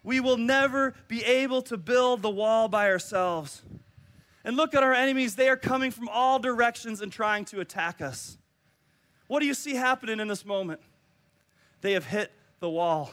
We 0.02 0.18
will 0.18 0.36
never 0.36 0.94
be 1.06 1.24
able 1.24 1.62
to 1.62 1.76
build 1.76 2.20
the 2.20 2.30
wall 2.30 2.68
by 2.68 2.90
ourselves. 2.90 3.62
And 4.44 4.56
look 4.56 4.74
at 4.74 4.82
our 4.82 4.92
enemies. 4.92 5.36
They 5.36 5.48
are 5.48 5.56
coming 5.56 5.92
from 5.92 6.08
all 6.08 6.40
directions 6.40 7.00
and 7.00 7.12
trying 7.12 7.44
to 7.46 7.60
attack 7.60 8.00
us. 8.00 8.36
What 9.28 9.38
do 9.38 9.46
you 9.46 9.54
see 9.54 9.76
happening 9.76 10.18
in 10.18 10.26
this 10.26 10.44
moment? 10.44 10.80
They 11.80 11.92
have 11.92 12.06
hit 12.06 12.32
the 12.58 12.68
wall. 12.68 13.12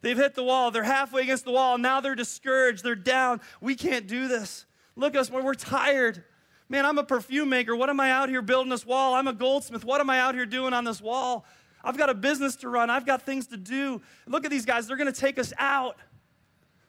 They've 0.00 0.16
hit 0.16 0.34
the 0.34 0.42
wall. 0.42 0.72
They're 0.72 0.82
halfway 0.82 1.22
against 1.22 1.44
the 1.44 1.52
wall. 1.52 1.78
Now 1.78 2.00
they're 2.00 2.16
discouraged. 2.16 2.82
They're 2.82 2.96
down. 2.96 3.40
We 3.60 3.76
can't 3.76 4.08
do 4.08 4.26
this. 4.26 4.66
Look 4.96 5.14
at 5.14 5.20
us. 5.20 5.30
We're 5.30 5.54
tired. 5.54 6.24
Man, 6.72 6.86
I'm 6.86 6.96
a 6.96 7.04
perfume 7.04 7.50
maker. 7.50 7.76
What 7.76 7.90
am 7.90 8.00
I 8.00 8.10
out 8.10 8.30
here 8.30 8.40
building 8.40 8.70
this 8.70 8.86
wall? 8.86 9.12
I'm 9.12 9.28
a 9.28 9.34
goldsmith. 9.34 9.84
What 9.84 10.00
am 10.00 10.08
I 10.08 10.20
out 10.20 10.34
here 10.34 10.46
doing 10.46 10.72
on 10.72 10.84
this 10.84 11.02
wall? 11.02 11.44
I've 11.84 11.98
got 11.98 12.08
a 12.08 12.14
business 12.14 12.56
to 12.56 12.70
run. 12.70 12.88
I've 12.88 13.04
got 13.04 13.26
things 13.26 13.48
to 13.48 13.58
do. 13.58 14.00
Look 14.26 14.46
at 14.46 14.50
these 14.50 14.64
guys. 14.64 14.86
They're 14.86 14.96
going 14.96 15.12
to 15.12 15.20
take 15.20 15.38
us 15.38 15.52
out. 15.58 15.98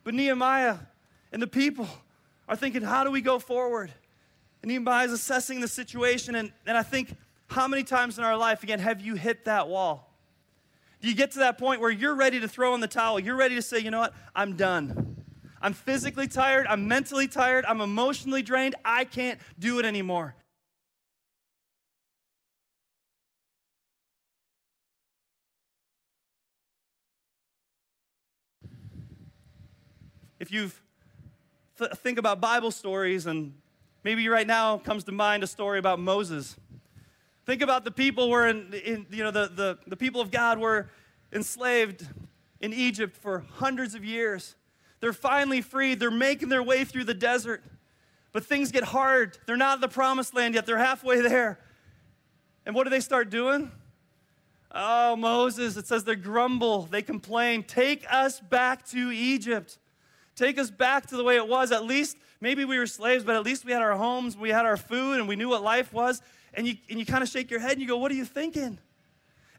But 0.05 0.13
Nehemiah 0.13 0.77
and 1.33 1.41
the 1.41 1.47
people 1.47 1.85
are 2.47 2.55
thinking, 2.55 2.81
how 2.81 3.03
do 3.03 3.11
we 3.11 3.19
go 3.19 3.39
forward? 3.39 3.91
And 4.61 4.69
Nehemiah 4.69 5.05
is 5.05 5.11
assessing 5.11 5.59
the 5.59 5.67
situation. 5.67 6.35
And, 6.35 6.53
and 6.65 6.77
I 6.77 6.83
think, 6.83 7.17
how 7.47 7.67
many 7.67 7.83
times 7.83 8.17
in 8.17 8.23
our 8.23 8.37
life, 8.37 8.63
again, 8.63 8.79
have 8.79 9.01
you 9.01 9.15
hit 9.15 9.43
that 9.43 9.67
wall? 9.67 10.15
Do 11.01 11.09
you 11.09 11.13
get 11.13 11.31
to 11.31 11.39
that 11.39 11.57
point 11.57 11.81
where 11.81 11.91
you're 11.91 12.15
ready 12.15 12.39
to 12.39 12.47
throw 12.47 12.73
in 12.73 12.79
the 12.79 12.87
towel? 12.87 13.19
You're 13.19 13.35
ready 13.35 13.55
to 13.55 13.61
say, 13.61 13.79
you 13.79 13.91
know 13.91 13.99
what? 13.99 14.13
I'm 14.33 14.55
done. 14.55 15.22
I'm 15.63 15.73
physically 15.73 16.27
tired. 16.27 16.67
I'm 16.69 16.87
mentally 16.87 17.27
tired. 17.27 17.65
I'm 17.65 17.81
emotionally 17.81 18.43
drained. 18.43 18.75
I 18.85 19.05
can't 19.05 19.39
do 19.57 19.79
it 19.79 19.85
anymore. 19.85 20.35
if 30.43 30.51
you 30.51 30.69
th- 31.77 31.91
think 31.91 32.19
about 32.19 32.41
Bible 32.41 32.69
stories, 32.69 33.27
and 33.27 33.53
maybe 34.03 34.27
right 34.27 34.45
now 34.45 34.77
comes 34.77 35.05
to 35.05 35.13
mind 35.13 35.41
a 35.41 35.47
story 35.47 35.79
about 35.79 35.99
Moses. 35.99 36.57
Think 37.45 37.61
about 37.61 37.85
the 37.85 37.91
people 37.91 38.29
were 38.29 38.45
in, 38.45 38.73
in 38.73 39.05
you 39.09 39.23
know, 39.23 39.31
the, 39.31 39.47
the, 39.47 39.79
the 39.87 39.95
people 39.95 40.19
of 40.19 40.31
God 40.31 40.59
were 40.59 40.89
enslaved 41.31 42.05
in 42.59 42.73
Egypt 42.73 43.15
for 43.15 43.45
hundreds 43.53 43.95
of 43.95 44.03
years. 44.03 44.57
They're 45.03 45.11
finally 45.11 45.59
freed. 45.59 45.99
They're 45.99 46.09
making 46.09 46.47
their 46.47 46.63
way 46.63 46.85
through 46.85 47.03
the 47.03 47.13
desert. 47.13 47.61
But 48.31 48.45
things 48.45 48.71
get 48.71 48.85
hard. 48.85 49.37
They're 49.45 49.57
not 49.57 49.75
in 49.75 49.81
the 49.81 49.89
promised 49.89 50.33
land 50.33 50.55
yet. 50.55 50.65
They're 50.65 50.77
halfway 50.77 51.19
there. 51.19 51.59
And 52.65 52.73
what 52.73 52.85
do 52.85 52.89
they 52.89 53.01
start 53.01 53.29
doing? 53.29 53.69
Oh, 54.71 55.17
Moses, 55.17 55.75
it 55.75 55.87
says 55.87 56.05
they 56.05 56.15
grumble, 56.15 56.83
they 56.83 57.01
complain. 57.01 57.63
Take 57.63 58.05
us 58.09 58.39
back 58.39 58.87
to 58.91 59.11
Egypt. 59.11 59.77
Take 60.37 60.57
us 60.57 60.71
back 60.71 61.07
to 61.07 61.17
the 61.17 61.23
way 61.25 61.35
it 61.35 61.49
was. 61.49 61.73
At 61.73 61.83
least, 61.83 62.15
maybe 62.39 62.63
we 62.63 62.79
were 62.79 62.87
slaves, 62.87 63.25
but 63.25 63.35
at 63.35 63.43
least 63.43 63.65
we 63.65 63.73
had 63.73 63.81
our 63.81 63.97
homes, 63.97 64.37
we 64.37 64.51
had 64.51 64.65
our 64.65 64.77
food, 64.77 65.19
and 65.19 65.27
we 65.27 65.35
knew 65.35 65.49
what 65.49 65.63
life 65.63 65.91
was. 65.91 66.21
And 66.53 66.65
you, 66.65 66.77
and 66.89 66.97
you 66.97 67.05
kind 67.05 67.23
of 67.23 67.27
shake 67.27 67.51
your 67.51 67.59
head 67.59 67.73
and 67.73 67.81
you 67.81 67.89
go, 67.89 67.97
What 67.97 68.09
are 68.09 68.15
you 68.15 68.23
thinking? 68.23 68.79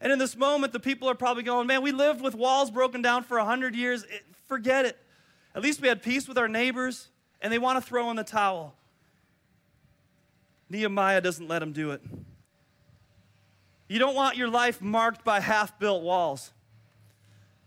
And 0.01 0.11
in 0.11 0.17
this 0.17 0.35
moment, 0.35 0.73
the 0.73 0.79
people 0.79 1.07
are 1.07 1.13
probably 1.13 1.43
going, 1.43 1.67
Man, 1.67 1.83
we 1.83 1.91
lived 1.91 2.21
with 2.21 2.33
walls 2.33 2.71
broken 2.71 3.03
down 3.03 3.21
for 3.21 3.37
100 3.37 3.75
years. 3.75 4.05
It, 4.05 4.25
forget 4.47 4.85
it. 4.85 4.97
At 5.55 5.61
least 5.63 5.81
we 5.81 5.87
had 5.87 6.03
peace 6.03 6.27
with 6.27 6.37
our 6.37 6.49
neighbors, 6.49 7.07
and 7.41 7.51
they 7.51 7.59
want 7.59 7.81
to 7.81 7.81
throw 7.81 8.09
in 8.09 8.17
the 8.17 8.23
towel. 8.23 8.75
Nehemiah 10.69 11.21
doesn't 11.21 11.47
let 11.47 11.59
them 11.59 11.71
do 11.71 11.91
it. 11.91 12.01
You 13.87 13.99
don't 13.99 14.15
want 14.15 14.35
your 14.35 14.49
life 14.49 14.81
marked 14.81 15.23
by 15.23 15.39
half 15.39 15.79
built 15.79 16.03
walls. 16.03 16.51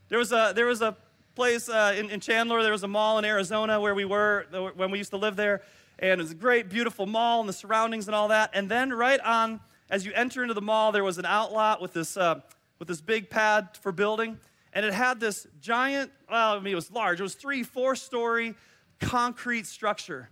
There 0.08 0.18
was 0.18 0.32
a, 0.32 0.52
there 0.54 0.66
was 0.66 0.82
a 0.82 0.96
place 1.34 1.68
uh, 1.68 1.94
in, 1.96 2.10
in 2.10 2.20
Chandler. 2.20 2.62
There 2.62 2.72
was 2.72 2.82
a 2.82 2.88
mall 2.88 3.18
in 3.18 3.24
Arizona 3.24 3.80
where 3.80 3.94
we 3.94 4.04
were 4.04 4.46
when 4.74 4.90
we 4.90 4.98
used 4.98 5.10
to 5.10 5.16
live 5.16 5.36
there. 5.36 5.62
And 6.00 6.20
it 6.20 6.22
was 6.22 6.32
a 6.32 6.34
great, 6.34 6.68
beautiful 6.68 7.06
mall 7.06 7.40
and 7.40 7.48
the 7.48 7.52
surroundings 7.52 8.06
and 8.06 8.14
all 8.14 8.28
that. 8.28 8.50
And 8.52 8.68
then 8.68 8.92
right 8.92 9.20
on, 9.20 9.60
as 9.90 10.04
you 10.04 10.12
enter 10.14 10.42
into 10.42 10.54
the 10.54 10.60
mall, 10.60 10.92
there 10.92 11.04
was 11.04 11.18
an 11.18 11.24
outlot 11.24 11.80
with 11.80 11.92
this, 11.92 12.16
uh, 12.16 12.40
with 12.78 12.88
this 12.88 13.00
big 13.00 13.30
pad 13.30 13.70
for 13.80 13.92
building. 13.92 14.38
And 14.72 14.84
it 14.84 14.92
had 14.92 15.20
this 15.20 15.46
giant, 15.60 16.10
well, 16.30 16.56
I 16.56 16.58
mean, 16.60 16.72
it 16.72 16.76
was 16.76 16.90
large. 16.90 17.20
It 17.20 17.22
was 17.22 17.34
three, 17.34 17.62
four 17.62 17.96
story 17.96 18.54
concrete 19.00 19.66
structure. 19.66 20.28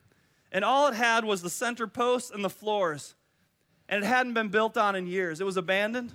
And 0.53 0.65
all 0.65 0.89
it 0.89 0.95
had 0.95 1.25
was 1.25 1.43
the 1.43 1.51
center 1.51 1.87
posts 1.87 2.31
and 2.31 2.45
the 2.45 2.51
floors. 2.51 3.15
And 3.89 4.05
it 4.05 4.07
hadn't 4.07 4.35
been 4.35 4.49
built 4.49 4.77
on 4.77 4.97
in 4.97 5.07
years. 5.07 5.41
It 5.41 5.45
was 5.45 5.57
abandoned. 5.57 6.15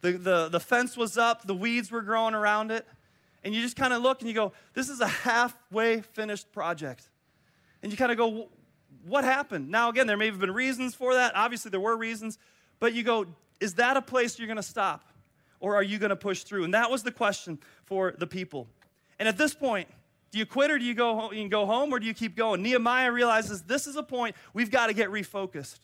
The, 0.00 0.12
the, 0.12 0.48
the 0.48 0.60
fence 0.60 0.96
was 0.96 1.18
up, 1.18 1.46
the 1.46 1.54
weeds 1.54 1.90
were 1.90 2.00
growing 2.00 2.34
around 2.34 2.70
it 2.70 2.86
and 3.42 3.54
you 3.54 3.62
just 3.62 3.76
kind 3.76 3.92
of 3.92 4.02
look 4.02 4.20
and 4.20 4.28
you 4.28 4.34
go, 4.34 4.52
this 4.74 4.88
is 4.88 5.00
a 5.00 5.06
halfway 5.06 6.02
finished 6.02 6.52
project. 6.52 7.08
And 7.82 7.90
you 7.90 7.96
kind 7.96 8.12
of 8.12 8.18
go, 8.18 8.48
what 9.06 9.24
happened? 9.24 9.70
Now, 9.70 9.88
again, 9.88 10.06
there 10.06 10.16
may 10.16 10.26
have 10.26 10.38
been 10.38 10.50
reasons 10.50 10.94
for 10.94 11.14
that. 11.14 11.34
Obviously, 11.34 11.70
there 11.70 11.80
were 11.80 11.96
reasons. 11.96 12.38
But 12.78 12.92
you 12.92 13.02
go, 13.02 13.26
is 13.58 13.74
that 13.74 13.96
a 13.96 14.02
place 14.02 14.38
you're 14.38 14.46
going 14.46 14.56
to 14.56 14.62
stop? 14.62 15.04
Or 15.60 15.76
are 15.76 15.82
you 15.82 15.98
going 15.98 16.10
to 16.10 16.16
push 16.16 16.42
through? 16.42 16.64
And 16.64 16.74
that 16.74 16.90
was 16.90 17.02
the 17.02 17.12
question 17.12 17.58
for 17.84 18.14
the 18.18 18.26
people. 18.26 18.66
And 19.18 19.28
at 19.28 19.36
this 19.36 19.54
point, 19.54 19.88
do 20.32 20.38
you 20.38 20.46
quit 20.46 20.70
or 20.70 20.78
do 20.78 20.84
you 20.84 20.94
go 20.94 21.14
home, 21.14 21.48
go 21.48 21.66
home 21.66 21.92
or 21.92 21.98
do 21.98 22.06
you 22.06 22.14
keep 22.14 22.36
going? 22.36 22.62
Nehemiah 22.62 23.12
realizes 23.12 23.62
this 23.62 23.86
is 23.86 23.96
a 23.96 24.02
point 24.02 24.34
we've 24.54 24.70
got 24.70 24.86
to 24.86 24.94
get 24.94 25.10
refocused. 25.10 25.80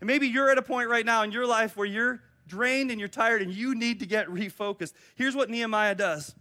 And 0.00 0.06
maybe 0.06 0.28
you're 0.28 0.50
at 0.50 0.58
a 0.58 0.62
point 0.62 0.88
right 0.88 1.04
now 1.04 1.22
in 1.22 1.32
your 1.32 1.46
life 1.46 1.76
where 1.76 1.86
you're 1.86 2.22
drained 2.46 2.90
and 2.90 3.00
you're 3.00 3.08
tired 3.08 3.42
and 3.42 3.52
you 3.52 3.74
need 3.74 4.00
to 4.00 4.06
get 4.06 4.28
refocused. 4.28 4.92
Here's 5.16 5.34
what 5.34 5.50
Nehemiah 5.50 5.94
does 5.94 6.34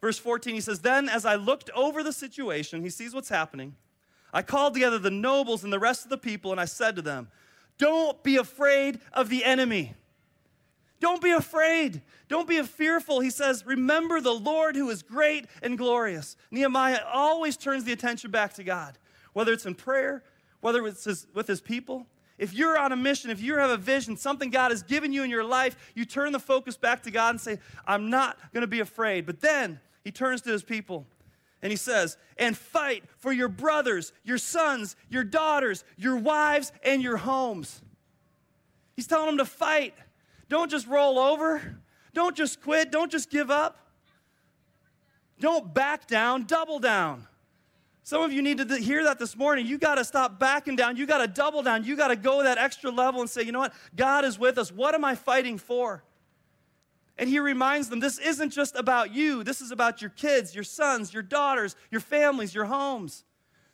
Verse 0.00 0.18
14, 0.18 0.54
he 0.54 0.60
says, 0.60 0.80
Then 0.80 1.08
as 1.08 1.24
I 1.24 1.34
looked 1.34 1.70
over 1.74 2.02
the 2.02 2.12
situation, 2.12 2.82
he 2.82 2.90
sees 2.90 3.14
what's 3.14 3.28
happening. 3.28 3.74
I 4.32 4.42
called 4.42 4.74
together 4.74 4.98
the 4.98 5.10
nobles 5.10 5.64
and 5.64 5.72
the 5.72 5.78
rest 5.78 6.04
of 6.04 6.10
the 6.10 6.18
people, 6.18 6.52
and 6.52 6.60
I 6.60 6.66
said 6.66 6.96
to 6.96 7.02
them, 7.02 7.28
Don't 7.78 8.22
be 8.22 8.36
afraid 8.36 9.00
of 9.12 9.28
the 9.28 9.44
enemy. 9.44 9.94
Don't 11.00 11.22
be 11.22 11.30
afraid. 11.30 12.02
Don't 12.28 12.48
be 12.48 12.60
fearful. 12.62 13.20
He 13.20 13.30
says, 13.30 13.64
Remember 13.64 14.20
the 14.20 14.34
Lord 14.34 14.74
who 14.74 14.90
is 14.90 15.02
great 15.02 15.46
and 15.62 15.78
glorious. 15.78 16.36
Nehemiah 16.50 17.00
always 17.12 17.56
turns 17.56 17.84
the 17.84 17.92
attention 17.92 18.30
back 18.30 18.54
to 18.54 18.64
God, 18.64 18.98
whether 19.32 19.52
it's 19.52 19.66
in 19.66 19.74
prayer, 19.74 20.24
whether 20.60 20.86
it's 20.86 21.04
his, 21.04 21.26
with 21.34 21.46
his 21.46 21.60
people. 21.60 22.06
If 22.36 22.54
you're 22.54 22.78
on 22.78 22.92
a 22.92 22.96
mission, 22.96 23.30
if 23.30 23.40
you 23.40 23.56
have 23.56 23.70
a 23.70 23.76
vision, 23.76 24.16
something 24.16 24.50
God 24.50 24.70
has 24.70 24.82
given 24.82 25.12
you 25.12 25.24
in 25.24 25.30
your 25.30 25.44
life, 25.44 25.76
you 25.94 26.04
turn 26.04 26.32
the 26.32 26.38
focus 26.38 26.76
back 26.76 27.02
to 27.02 27.10
God 27.10 27.30
and 27.30 27.40
say, 27.40 27.58
I'm 27.86 28.10
not 28.10 28.38
going 28.52 28.62
to 28.62 28.68
be 28.68 28.80
afraid. 28.80 29.26
But 29.26 29.40
then 29.40 29.80
he 30.04 30.12
turns 30.12 30.40
to 30.42 30.50
his 30.50 30.62
people 30.62 31.06
and 31.62 31.72
he 31.72 31.76
says, 31.76 32.16
And 32.36 32.56
fight 32.56 33.04
for 33.18 33.32
your 33.32 33.48
brothers, 33.48 34.12
your 34.24 34.38
sons, 34.38 34.96
your 35.08 35.24
daughters, 35.24 35.84
your 35.96 36.16
wives, 36.16 36.72
and 36.84 37.02
your 37.02 37.16
homes. 37.16 37.82
He's 38.94 39.06
telling 39.06 39.26
them 39.26 39.38
to 39.38 39.44
fight. 39.44 39.94
Don't 40.48 40.70
just 40.70 40.86
roll 40.86 41.18
over. 41.18 41.80
Don't 42.14 42.36
just 42.36 42.62
quit. 42.62 42.90
Don't 42.90 43.10
just 43.10 43.30
give 43.30 43.50
up. 43.50 43.78
Don't 45.40 45.72
back 45.72 46.06
down, 46.06 46.44
double 46.44 46.78
down. 46.78 47.26
Some 48.02 48.22
of 48.22 48.32
you 48.32 48.40
need 48.40 48.56
to 48.58 48.76
hear 48.78 49.04
that 49.04 49.18
this 49.18 49.36
morning. 49.36 49.66
You 49.66 49.76
got 49.76 49.96
to 49.96 50.04
stop 50.04 50.40
backing 50.40 50.76
down. 50.76 50.96
You 50.96 51.06
got 51.06 51.18
to 51.18 51.28
double 51.28 51.62
down. 51.62 51.84
You 51.84 51.94
got 51.94 52.08
to 52.08 52.16
go 52.16 52.42
that 52.42 52.56
extra 52.56 52.90
level 52.90 53.20
and 53.20 53.28
say, 53.28 53.42
you 53.42 53.52
know 53.52 53.58
what? 53.58 53.74
God 53.94 54.24
is 54.24 54.38
with 54.38 54.56
us. 54.56 54.72
What 54.72 54.94
am 54.94 55.04
I 55.04 55.14
fighting 55.14 55.58
for? 55.58 56.02
And 57.18 57.28
he 57.28 57.38
reminds 57.38 57.88
them 57.88 58.00
this 58.00 58.18
isn't 58.18 58.50
just 58.50 58.76
about 58.76 59.12
you, 59.12 59.42
this 59.42 59.60
is 59.60 59.72
about 59.72 60.00
your 60.00 60.10
kids, 60.10 60.54
your 60.54 60.64
sons, 60.64 61.12
your 61.12 61.22
daughters, 61.22 61.76
your 61.90 62.00
families, 62.00 62.54
your 62.54 62.64
homes. 62.64 63.24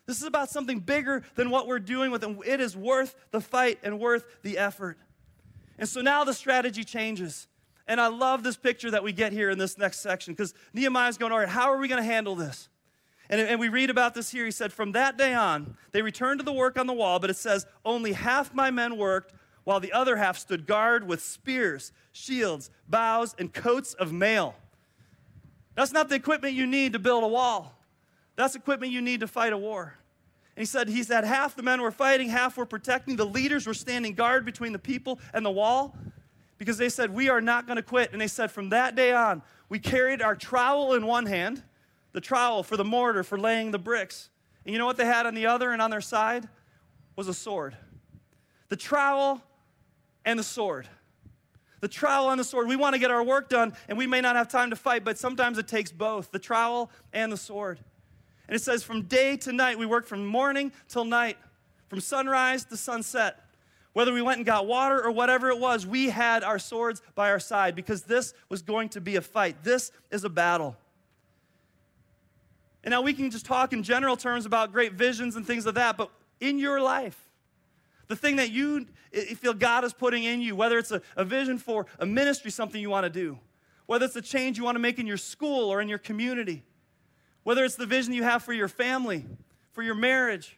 This 0.07 0.17
is 0.17 0.23
about 0.23 0.49
something 0.49 0.79
bigger 0.79 1.23
than 1.35 1.49
what 1.49 1.67
we're 1.67 1.79
doing 1.79 2.11
with 2.11 2.21
them. 2.21 2.39
It 2.45 2.59
is 2.59 2.75
worth 2.75 3.15
the 3.31 3.41
fight 3.41 3.79
and 3.83 3.99
worth 3.99 4.25
the 4.41 4.57
effort. 4.57 4.97
And 5.77 5.87
so 5.87 6.01
now 6.01 6.23
the 6.23 6.33
strategy 6.33 6.83
changes. 6.83 7.47
And 7.87 8.01
I 8.01 8.07
love 8.07 8.43
this 8.43 8.57
picture 8.57 8.91
that 8.91 9.03
we 9.03 9.11
get 9.13 9.31
here 9.31 9.49
in 9.49 9.57
this 9.57 9.77
next 9.77 9.99
section 9.99 10.33
because 10.33 10.53
Nehemiah's 10.73 11.17
going, 11.17 11.31
All 11.31 11.39
right, 11.39 11.49
how 11.49 11.71
are 11.71 11.77
we 11.77 11.87
going 11.87 12.01
to 12.01 12.07
handle 12.07 12.35
this? 12.35 12.69
And, 13.29 13.41
and 13.41 13.59
we 13.59 13.69
read 13.69 13.89
about 13.89 14.13
this 14.13 14.31
here. 14.31 14.45
He 14.45 14.51
said, 14.51 14.73
From 14.73 14.93
that 14.93 15.17
day 15.17 15.33
on, 15.33 15.77
they 15.91 16.01
returned 16.01 16.39
to 16.39 16.45
the 16.45 16.53
work 16.53 16.79
on 16.79 16.87
the 16.87 16.93
wall, 16.93 17.19
but 17.19 17.29
it 17.29 17.37
says, 17.37 17.65
Only 17.83 18.13
half 18.13 18.53
my 18.53 18.71
men 18.71 18.97
worked, 18.97 19.33
while 19.63 19.79
the 19.79 19.93
other 19.93 20.15
half 20.15 20.37
stood 20.37 20.65
guard 20.65 21.07
with 21.07 21.21
spears, 21.21 21.91
shields, 22.11 22.69
bows, 22.87 23.35
and 23.37 23.51
coats 23.53 23.93
of 23.95 24.13
mail. 24.13 24.55
That's 25.75 25.91
not 25.91 26.07
the 26.07 26.15
equipment 26.15 26.53
you 26.53 26.65
need 26.65 26.93
to 26.93 26.99
build 26.99 27.23
a 27.23 27.27
wall. 27.27 27.77
That's 28.35 28.55
equipment 28.55 28.91
you 28.91 29.01
need 29.01 29.21
to 29.21 29.27
fight 29.27 29.53
a 29.53 29.57
war. 29.57 29.97
And 30.55 30.61
he 30.61 30.65
said, 30.65 30.87
he 30.87 31.03
said 31.03 31.25
half 31.25 31.55
the 31.55 31.63
men 31.63 31.81
were 31.81 31.91
fighting, 31.91 32.29
half 32.29 32.57
were 32.57 32.65
protecting. 32.65 33.17
The 33.17 33.25
leaders 33.25 33.67
were 33.67 33.73
standing 33.73 34.13
guard 34.13 34.45
between 34.45 34.71
the 34.71 34.79
people 34.79 35.19
and 35.33 35.45
the 35.45 35.51
wall 35.51 35.97
because 36.57 36.77
they 36.77 36.89
said, 36.89 37.13
We 37.13 37.29
are 37.29 37.41
not 37.41 37.67
going 37.67 37.77
to 37.77 37.83
quit. 37.83 38.11
And 38.11 38.21
they 38.21 38.27
said, 38.27 38.51
From 38.51 38.69
that 38.69 38.95
day 38.95 39.11
on, 39.11 39.41
we 39.69 39.79
carried 39.79 40.21
our 40.21 40.35
trowel 40.35 40.93
in 40.93 41.05
one 41.05 41.25
hand, 41.25 41.63
the 42.13 42.21
trowel 42.21 42.63
for 42.63 42.77
the 42.77 42.85
mortar 42.85 43.23
for 43.23 43.37
laying 43.37 43.71
the 43.71 43.79
bricks. 43.79 44.29
And 44.65 44.73
you 44.73 44.79
know 44.79 44.85
what 44.85 44.97
they 44.97 45.05
had 45.05 45.25
on 45.25 45.35
the 45.35 45.47
other 45.47 45.71
and 45.71 45.81
on 45.81 45.89
their 45.91 46.01
side? 46.01 46.47
Was 47.15 47.27
a 47.27 47.33
sword. 47.33 47.75
The 48.69 48.75
trowel 48.75 49.41
and 50.23 50.39
the 50.39 50.43
sword. 50.43 50.87
The 51.81 51.87
trowel 51.87 52.31
and 52.31 52.39
the 52.39 52.43
sword. 52.43 52.67
We 52.67 52.75
want 52.75 52.93
to 52.93 52.99
get 52.99 53.11
our 53.11 53.23
work 53.23 53.49
done, 53.49 53.73
and 53.87 53.97
we 53.97 54.07
may 54.07 54.21
not 54.21 54.35
have 54.35 54.47
time 54.47 54.69
to 54.71 54.75
fight, 54.75 55.03
but 55.03 55.17
sometimes 55.17 55.57
it 55.57 55.67
takes 55.67 55.91
both 55.91 56.31
the 56.31 56.39
trowel 56.39 56.89
and 57.13 57.31
the 57.31 57.37
sword. 57.37 57.79
And 58.47 58.55
it 58.55 58.61
says, 58.61 58.83
from 58.83 59.03
day 59.03 59.37
to 59.37 59.51
night, 59.51 59.79
we 59.79 59.85
worked 59.85 60.07
from 60.07 60.25
morning 60.25 60.71
till 60.87 61.05
night, 61.05 61.37
from 61.87 61.99
sunrise 61.99 62.65
to 62.65 62.77
sunset. 62.77 63.41
Whether 63.93 64.13
we 64.13 64.21
went 64.21 64.37
and 64.37 64.45
got 64.45 64.67
water 64.67 65.01
or 65.01 65.11
whatever 65.11 65.49
it 65.49 65.59
was, 65.59 65.87
we 65.87 66.09
had 66.09 66.43
our 66.43 66.59
swords 66.59 67.01
by 67.15 67.31
our 67.31 67.39
side 67.39 67.75
because 67.75 68.03
this 68.03 68.33
was 68.49 68.61
going 68.61 68.89
to 68.89 69.01
be 69.01 69.15
a 69.15 69.21
fight. 69.21 69.63
This 69.63 69.91
is 70.11 70.23
a 70.23 70.29
battle. 70.29 70.75
And 72.83 72.91
now 72.91 73.01
we 73.01 73.13
can 73.13 73.31
just 73.31 73.45
talk 73.45 73.73
in 73.73 73.81
general 73.81 74.17
terms 74.17 74.45
about 74.45 74.71
great 74.71 74.93
visions 74.93 75.35
and 75.35 75.47
things 75.47 75.65
like 75.65 75.75
that, 75.75 75.97
but 75.97 76.11
in 76.39 76.59
your 76.59 76.81
life, 76.81 77.19
the 78.07 78.15
thing 78.15 78.35
that 78.35 78.51
you 78.51 78.85
feel 79.37 79.53
God 79.53 79.83
is 79.83 79.93
putting 79.93 80.23
in 80.23 80.41
you, 80.41 80.55
whether 80.55 80.77
it's 80.77 80.91
a, 80.91 81.01
a 81.15 81.25
vision 81.25 81.57
for 81.57 81.87
a 81.97 82.05
ministry, 82.05 82.51
something 82.51 82.79
you 82.79 82.89
want 82.91 83.05
to 83.05 83.09
do, 83.09 83.39
whether 83.87 84.05
it's 84.05 84.15
a 84.15 84.21
change 84.21 84.57
you 84.57 84.63
want 84.63 84.75
to 84.75 84.79
make 84.79 84.99
in 84.99 85.07
your 85.07 85.17
school 85.17 85.71
or 85.71 85.81
in 85.81 85.89
your 85.89 85.97
community, 85.97 86.63
whether 87.45 87.63
it's 87.63 87.75
the 87.75 87.85
vision 87.85 88.11
you 88.11 88.23
have 88.23 88.43
for 88.43 88.53
your 88.53 88.67
family, 88.67 89.23
for 89.71 89.83
your 89.83 89.93
marriage, 89.93 90.57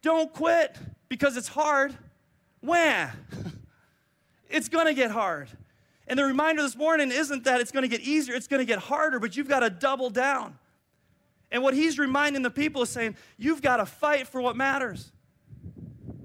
don't 0.00 0.32
quit 0.32 0.76
because 1.08 1.36
it's 1.36 1.48
hard. 1.48 1.94
Wah! 2.62 3.10
it's 4.50 4.70
to 4.86 4.94
get 4.94 5.10
hard. 5.10 5.50
And 6.08 6.18
the 6.18 6.24
reminder 6.24 6.62
this 6.62 6.76
morning 6.76 7.12
isn't 7.12 7.44
that 7.44 7.60
it's 7.60 7.70
to 7.82 7.88
get 7.88 8.00
easier, 8.00 8.34
it's 8.34 8.46
to 8.60 8.64
get 8.64 8.78
harder, 8.78 9.20
but 9.20 9.36
you've 9.36 9.50
got 9.50 9.60
to 9.60 9.68
double 9.68 10.08
down. 10.08 10.58
And 11.50 11.62
what 11.62 11.74
he's 11.74 11.98
reminding 11.98 12.40
the 12.40 12.50
people 12.50 12.80
is 12.80 12.88
saying, 12.88 13.14
you've 13.36 13.60
got 13.60 13.76
to 13.76 13.84
fight 13.84 14.26
for 14.26 14.40
what 14.40 14.56
matters. 14.56 15.12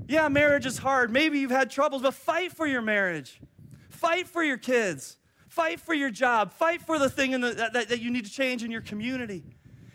Yeah, 0.07 0.29
marriage 0.29 0.65
is 0.65 0.77
hard. 0.77 1.11
Maybe 1.11 1.39
you've 1.39 1.51
had 1.51 1.69
troubles, 1.69 2.03
but 2.03 2.13
fight 2.13 2.53
for 2.53 2.65
your 2.65 2.81
marriage. 2.81 3.41
Fight 3.89 4.29
for 4.29 4.41
your 4.41 4.57
kids. 4.57 5.17
Fight 5.49 5.81
for 5.81 5.93
your 5.93 6.09
job. 6.09 6.53
Fight 6.53 6.81
for 6.81 6.97
the 6.97 7.09
thing 7.09 7.31
the, 7.41 7.51
that, 7.51 7.89
that 7.89 7.99
you 7.99 8.11
need 8.11 8.23
to 8.23 8.31
change 8.31 8.63
in 8.63 8.71
your 8.71 8.79
community. 8.79 9.43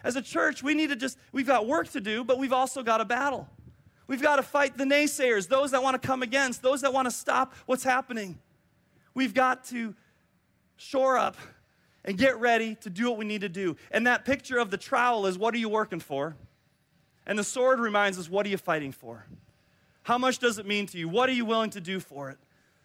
As 0.05 0.17
a 0.17 0.23
church, 0.23 0.63
we 0.63 0.75
need 0.75 0.91
to 0.91 0.97
just, 0.97 1.19
we've 1.33 1.47
got 1.47 1.67
work 1.67 1.89
to 1.93 2.01
do, 2.01 2.25
but 2.25 2.39
we've 2.39 2.53
also 2.53 2.83
got 2.83 3.01
a 3.01 3.05
battle. 3.05 3.49
We've 4.07 4.23
got 4.23 4.37
to 4.37 4.43
fight 4.43 4.77
the 4.77 4.85
naysayers, 4.85 5.49
those 5.49 5.71
that 5.71 5.83
want 5.83 6.01
to 6.01 6.07
come 6.07 6.23
against, 6.23 6.63
those 6.63 6.81
that 6.83 6.93
want 6.93 7.07
to 7.07 7.11
stop 7.11 7.55
what's 7.67 7.85
happening. 7.85 8.39
We've 9.15 9.35
got 9.35 9.65
to 9.67 9.95
shore 10.77 11.17
up 11.17 11.37
and 12.05 12.19
get 12.19 12.39
ready 12.41 12.75
to 12.77 12.91
do 12.91 13.09
what 13.09 13.19
we 13.19 13.25
need 13.25 13.43
to 13.43 13.49
do. 13.49 13.77
And 13.91 14.07
that 14.07 14.25
picture 14.25 14.59
of 14.59 14.71
the 14.71 14.77
trowel 14.77 15.27
is 15.27 15.39
what 15.39 15.55
are 15.55 15.59
you 15.59 15.69
working 15.69 16.01
for? 16.01 16.37
And 17.27 17.39
the 17.39 17.45
sword 17.45 17.79
reminds 17.79 18.19
us 18.19 18.29
what 18.29 18.45
are 18.45 18.49
you 18.49 18.59
fighting 18.59 18.93
for? 18.93 19.27
How 20.03 20.19
much 20.19 20.39
does 20.39 20.59
it 20.59 20.67
mean 20.67 20.87
to 20.87 20.99
you? 20.99 21.09
What 21.09 21.29
are 21.29 21.33
you 21.33 21.45
willing 21.45 21.71
to 21.71 21.81
do 21.81 22.01
for 22.01 22.31
it? 22.31 22.39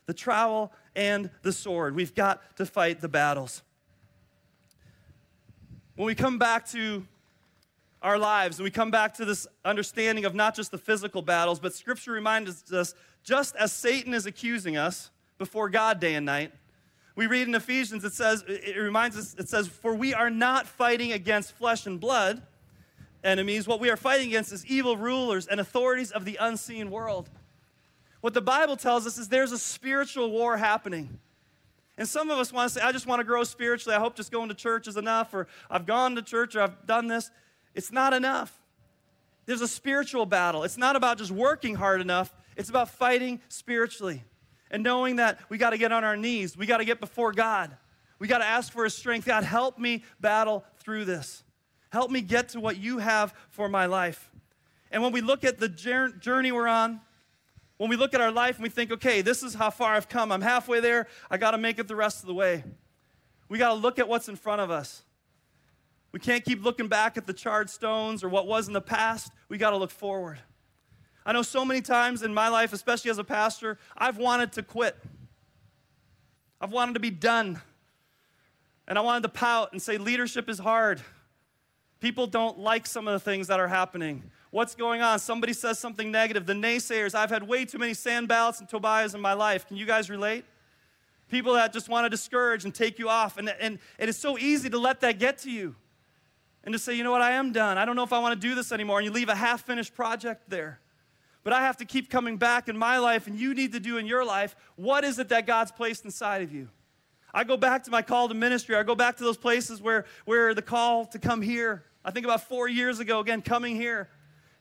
The 0.05 0.13
trowel 0.13 0.71
and 0.95 1.31
the 1.41 1.51
sword. 1.51 1.95
We've 1.95 2.13
got 2.13 2.55
to 2.57 2.65
fight 2.65 3.01
the 3.01 3.09
battles. 3.09 3.63
When 5.97 6.05
we 6.05 6.13
come 6.13 6.37
back 6.37 6.67
to 6.67 7.03
our 8.03 8.19
lives 8.19 8.59
and 8.59 8.63
we 8.63 8.69
come 8.69 8.91
back 8.91 9.15
to 9.15 9.25
this 9.25 9.47
understanding 9.65 10.25
of 10.25 10.35
not 10.35 10.55
just 10.55 10.69
the 10.69 10.77
physical 10.77 11.23
battles, 11.23 11.59
but 11.59 11.73
Scripture 11.73 12.11
reminds 12.11 12.71
us 12.71 12.93
just 13.23 13.55
as 13.55 13.71
Satan 13.71 14.13
is 14.13 14.27
accusing 14.27 14.77
us 14.77 15.09
before 15.39 15.69
God 15.69 15.99
day 15.99 16.13
and 16.13 16.23
night, 16.23 16.51
we 17.15 17.25
read 17.25 17.47
in 17.47 17.55
Ephesians, 17.55 18.05
it 18.05 18.13
says, 18.13 18.43
it 18.47 18.77
reminds 18.77 19.17
us, 19.17 19.35
it 19.39 19.49
says, 19.49 19.67
For 19.67 19.95
we 19.95 20.13
are 20.13 20.29
not 20.29 20.67
fighting 20.67 21.13
against 21.13 21.53
flesh 21.53 21.87
and 21.87 21.99
blood 21.99 22.43
enemies. 23.23 23.67
What 23.67 23.79
we 23.79 23.89
are 23.89 23.97
fighting 23.97 24.27
against 24.27 24.51
is 24.51 24.63
evil 24.67 24.97
rulers 24.97 25.47
and 25.47 25.59
authorities 25.59 26.11
of 26.11 26.25
the 26.25 26.37
unseen 26.39 26.91
world. 26.91 27.27
What 28.21 28.35
the 28.35 28.41
Bible 28.41 28.77
tells 28.77 29.07
us 29.07 29.17
is 29.17 29.29
there's 29.29 29.51
a 29.51 29.57
spiritual 29.57 30.29
war 30.29 30.57
happening. 30.57 31.17
And 31.97 32.07
some 32.07 32.29
of 32.29 32.37
us 32.37 32.53
want 32.53 32.71
to 32.71 32.79
say, 32.79 32.85
I 32.85 32.91
just 32.91 33.07
want 33.07 33.19
to 33.19 33.23
grow 33.23 33.43
spiritually. 33.43 33.95
I 33.95 33.99
hope 33.99 34.15
just 34.15 34.31
going 34.31 34.49
to 34.49 34.55
church 34.55 34.87
is 34.87 34.97
enough, 34.97 35.33
or 35.33 35.47
I've 35.69 35.85
gone 35.85 36.15
to 36.15 36.21
church, 36.21 36.55
or 36.55 36.61
I've 36.61 36.85
done 36.85 37.07
this. 37.07 37.31
It's 37.73 37.91
not 37.91 38.13
enough. 38.13 38.57
There's 39.45 39.61
a 39.61 39.67
spiritual 39.67 40.25
battle. 40.25 40.63
It's 40.63 40.77
not 40.77 40.95
about 40.95 41.17
just 41.17 41.31
working 41.31 41.75
hard 41.75 42.01
enough, 42.01 42.33
it's 42.55 42.69
about 42.69 42.89
fighting 42.89 43.39
spiritually 43.49 44.23
and 44.69 44.83
knowing 44.83 45.17
that 45.17 45.39
we 45.49 45.57
got 45.57 45.71
to 45.71 45.77
get 45.77 45.91
on 45.91 46.03
our 46.03 46.17
knees. 46.17 46.57
We 46.57 46.65
got 46.65 46.77
to 46.77 46.85
get 46.85 46.99
before 46.99 47.31
God. 47.31 47.75
We 48.19 48.27
got 48.27 48.39
to 48.39 48.45
ask 48.45 48.71
for 48.71 48.83
His 48.83 48.93
strength. 48.93 49.25
God, 49.25 49.43
help 49.43 49.77
me 49.77 50.03
battle 50.19 50.65
through 50.79 51.05
this. 51.05 51.43
Help 51.89 52.11
me 52.11 52.21
get 52.21 52.49
to 52.49 52.59
what 52.59 52.77
you 52.77 52.97
have 52.97 53.33
for 53.49 53.69
my 53.69 53.85
life. 53.85 54.29
And 54.91 55.03
when 55.03 55.11
we 55.11 55.21
look 55.21 55.43
at 55.43 55.59
the 55.59 55.69
journey 55.69 56.51
we're 56.51 56.67
on, 56.67 56.99
when 57.77 57.89
we 57.89 57.95
look 57.95 58.13
at 58.13 58.21
our 58.21 58.31
life 58.31 58.55
and 58.55 58.63
we 58.63 58.69
think, 58.69 58.91
okay, 58.91 59.21
this 59.21 59.43
is 59.43 59.53
how 59.53 59.69
far 59.69 59.93
I've 59.93 60.09
come, 60.09 60.31
I'm 60.31 60.41
halfway 60.41 60.79
there, 60.79 61.07
I 61.29 61.37
got 61.37 61.51
to 61.51 61.57
make 61.57 61.79
it 61.79 61.87
the 61.87 61.95
rest 61.95 62.21
of 62.21 62.27
the 62.27 62.33
way. 62.33 62.63
We 63.49 63.57
got 63.57 63.69
to 63.69 63.75
look 63.75 63.99
at 63.99 64.07
what's 64.07 64.27
in 64.27 64.35
front 64.35 64.61
of 64.61 64.71
us. 64.71 65.03
We 66.11 66.19
can't 66.19 66.43
keep 66.43 66.63
looking 66.63 66.87
back 66.87 67.17
at 67.17 67.27
the 67.27 67.33
charred 67.33 67.69
stones 67.69 68.23
or 68.23 68.29
what 68.29 68.47
was 68.47 68.67
in 68.67 68.73
the 68.73 68.81
past. 68.81 69.31
We 69.49 69.57
got 69.57 69.71
to 69.71 69.77
look 69.77 69.91
forward. 69.91 70.39
I 71.25 71.33
know 71.33 71.41
so 71.41 71.65
many 71.65 71.81
times 71.81 72.23
in 72.23 72.33
my 72.33 72.47
life, 72.47 72.73
especially 72.73 73.11
as 73.11 73.17
a 73.17 73.23
pastor, 73.23 73.77
I've 73.97 74.17
wanted 74.17 74.53
to 74.53 74.63
quit. 74.63 74.97
I've 76.59 76.71
wanted 76.71 76.93
to 76.93 76.99
be 76.99 77.11
done. 77.11 77.61
And 78.87 78.97
I 78.97 79.01
wanted 79.01 79.23
to 79.23 79.29
pout 79.29 79.73
and 79.73 79.81
say, 79.81 79.97
leadership 79.97 80.49
is 80.49 80.57
hard. 80.57 81.01
People 81.99 82.27
don't 82.27 82.59
like 82.59 82.85
some 82.85 83.07
of 83.07 83.13
the 83.13 83.19
things 83.19 83.47
that 83.47 83.59
are 83.59 83.67
happening. 83.67 84.23
What's 84.51 84.75
going 84.75 85.01
on? 85.01 85.19
Somebody 85.19 85.53
says 85.53 85.79
something 85.79 86.11
negative. 86.11 86.45
The 86.45 86.53
naysayers, 86.53 87.15
I've 87.15 87.29
had 87.29 87.43
way 87.43 87.65
too 87.65 87.77
many 87.77 87.93
Sanballats 87.93 88.59
and 88.59 88.69
Tobiahs 88.69 89.15
in 89.15 89.21
my 89.21 89.33
life. 89.33 89.67
Can 89.67 89.77
you 89.77 89.85
guys 89.85 90.09
relate? 90.09 90.45
People 91.29 91.53
that 91.53 91.73
just 91.73 91.89
want 91.89 92.05
to 92.05 92.09
discourage 92.09 92.65
and 92.65 92.73
take 92.73 92.99
you 92.99 93.09
off. 93.09 93.37
And, 93.37 93.49
and, 93.49 93.79
and 93.99 94.09
it's 94.09 94.19
so 94.19 94.37
easy 94.37 94.69
to 94.69 94.77
let 94.77 95.01
that 95.01 95.19
get 95.19 95.39
to 95.39 95.51
you 95.51 95.75
and 96.63 96.73
to 96.73 96.79
say, 96.79 96.93
you 96.93 97.03
know 97.03 97.11
what, 97.11 97.21
I 97.21 97.31
am 97.31 97.51
done. 97.51 97.77
I 97.77 97.85
don't 97.85 97.95
know 97.95 98.03
if 98.03 98.13
I 98.13 98.19
want 98.19 98.39
to 98.39 98.47
do 98.47 98.55
this 98.55 98.71
anymore. 98.71 98.99
And 98.99 99.05
you 99.05 99.11
leave 99.11 99.29
a 99.29 99.35
half 99.35 99.65
finished 99.65 99.95
project 99.95 100.49
there 100.49 100.79
but 101.47 101.53
I 101.53 101.61
have 101.61 101.77
to 101.77 101.85
keep 101.85 102.09
coming 102.09 102.35
back 102.35 102.67
in 102.67 102.77
my 102.77 102.97
life, 102.97 103.25
and 103.25 103.39
you 103.39 103.53
need 103.53 103.71
to 103.71 103.79
do 103.79 103.97
in 103.97 104.05
your 104.05 104.25
life. 104.25 104.53
What 104.75 105.05
is 105.05 105.17
it 105.17 105.29
that 105.29 105.47
God's 105.47 105.71
placed 105.71 106.03
inside 106.03 106.41
of 106.41 106.51
you? 106.51 106.67
I 107.37 107.43
go 107.43 107.55
back 107.55 107.83
to 107.83 107.91
my 107.91 108.01
call 108.01 108.27
to 108.29 108.33
ministry. 108.33 108.75
I 108.75 108.81
go 108.81 108.95
back 108.95 109.17
to 109.17 109.23
those 109.23 109.37
places 109.37 109.79
where, 109.79 110.05
where 110.25 110.55
the 110.55 110.61
call 110.63 111.05
to 111.05 111.19
come 111.19 111.43
here. 111.43 111.83
I 112.03 112.09
think 112.09 112.25
about 112.25 112.41
four 112.41 112.67
years 112.67 112.99
ago, 112.99 113.19
again, 113.19 113.43
coming 113.43 113.75
here. 113.75 114.09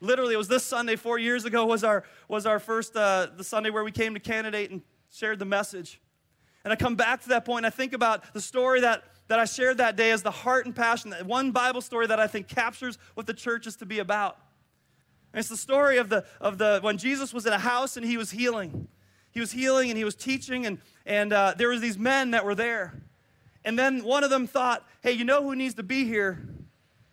Literally, 0.03 0.35
it 0.35 0.37
was 0.37 0.49
this 0.49 0.63
Sunday, 0.63 0.95
four 0.95 1.19
years 1.19 1.47
ago, 1.47 1.65
was 1.65 1.83
our, 1.83 2.05
was 2.29 2.45
our 2.45 2.59
first, 2.59 2.95
uh, 2.95 3.29
the 3.35 3.45
Sunday 3.45 3.71
where 3.71 3.83
we 3.83 3.93
came 3.93 4.13
to 4.13 4.21
candidate 4.21 4.71
and 4.71 4.83
shared 5.11 5.39
the 5.39 5.47
message. 5.47 6.03
And 6.65 6.73
I 6.73 6.77
come 6.77 6.97
back 6.97 7.23
to 7.23 7.31
that 7.31 7.47
point, 7.47 7.65
and 7.65 7.67
I 7.67 7.75
think 7.75 7.95
about 7.95 8.35
the 8.35 8.43
story 8.43 8.83
that, 8.83 9.05
that 9.29 9.39
I 9.39 9.47
shared 9.47 9.79
that 9.79 9.97
day 9.97 10.11
as 10.11 10.21
the 10.23 10.31
heart 10.31 10.67
and 10.67 10.77
passion, 10.77 11.13
that 11.13 11.25
one 11.25 11.53
Bible 11.53 11.81
story 11.81 12.07
that 12.09 12.21
I 12.21 12.27
think 12.27 12.47
captures 12.47 12.99
what 13.15 13.27
the 13.27 13.33
church 13.33 13.67
is 13.67 13.77
to 13.77 13.87
be 13.87 14.01
about. 14.01 14.37
And 15.33 15.41
it's 15.41 15.49
the 15.49 15.57
story 15.57 15.97
of 15.97 16.11
the, 16.11 16.27
of 16.43 16.59
the 16.59 16.81
when 16.83 16.99
Jesus 16.99 17.33
was 17.33 17.47
in 17.47 17.55
a 17.55 17.59
house 17.59 17.97
and 17.97 18.05
he 18.05 18.19
was 18.19 18.33
healing. 18.33 18.89
He 19.37 19.41
was 19.41 19.53
healing 19.53 19.91
and 19.91 19.99
he 19.99 20.05
was 20.05 20.15
teaching, 20.15 20.65
and, 20.65 20.79
and 21.05 21.31
uh, 21.31 21.53
there 21.59 21.69
was 21.69 21.83
these 21.83 21.99
men 21.99 22.31
that 22.31 22.47
were 22.47 22.55
there. 22.55 22.95
And 23.67 23.79
then 23.79 24.03
one 24.03 24.25
of 24.25 24.31
them 24.31 24.47
thought, 24.47 24.83
hey, 25.03 25.13
you 25.13 25.27
know 25.27 25.43
who 25.43 25.55
needs 25.55 25.75
to 25.75 25.83
be 25.83 26.07
here? 26.07 26.49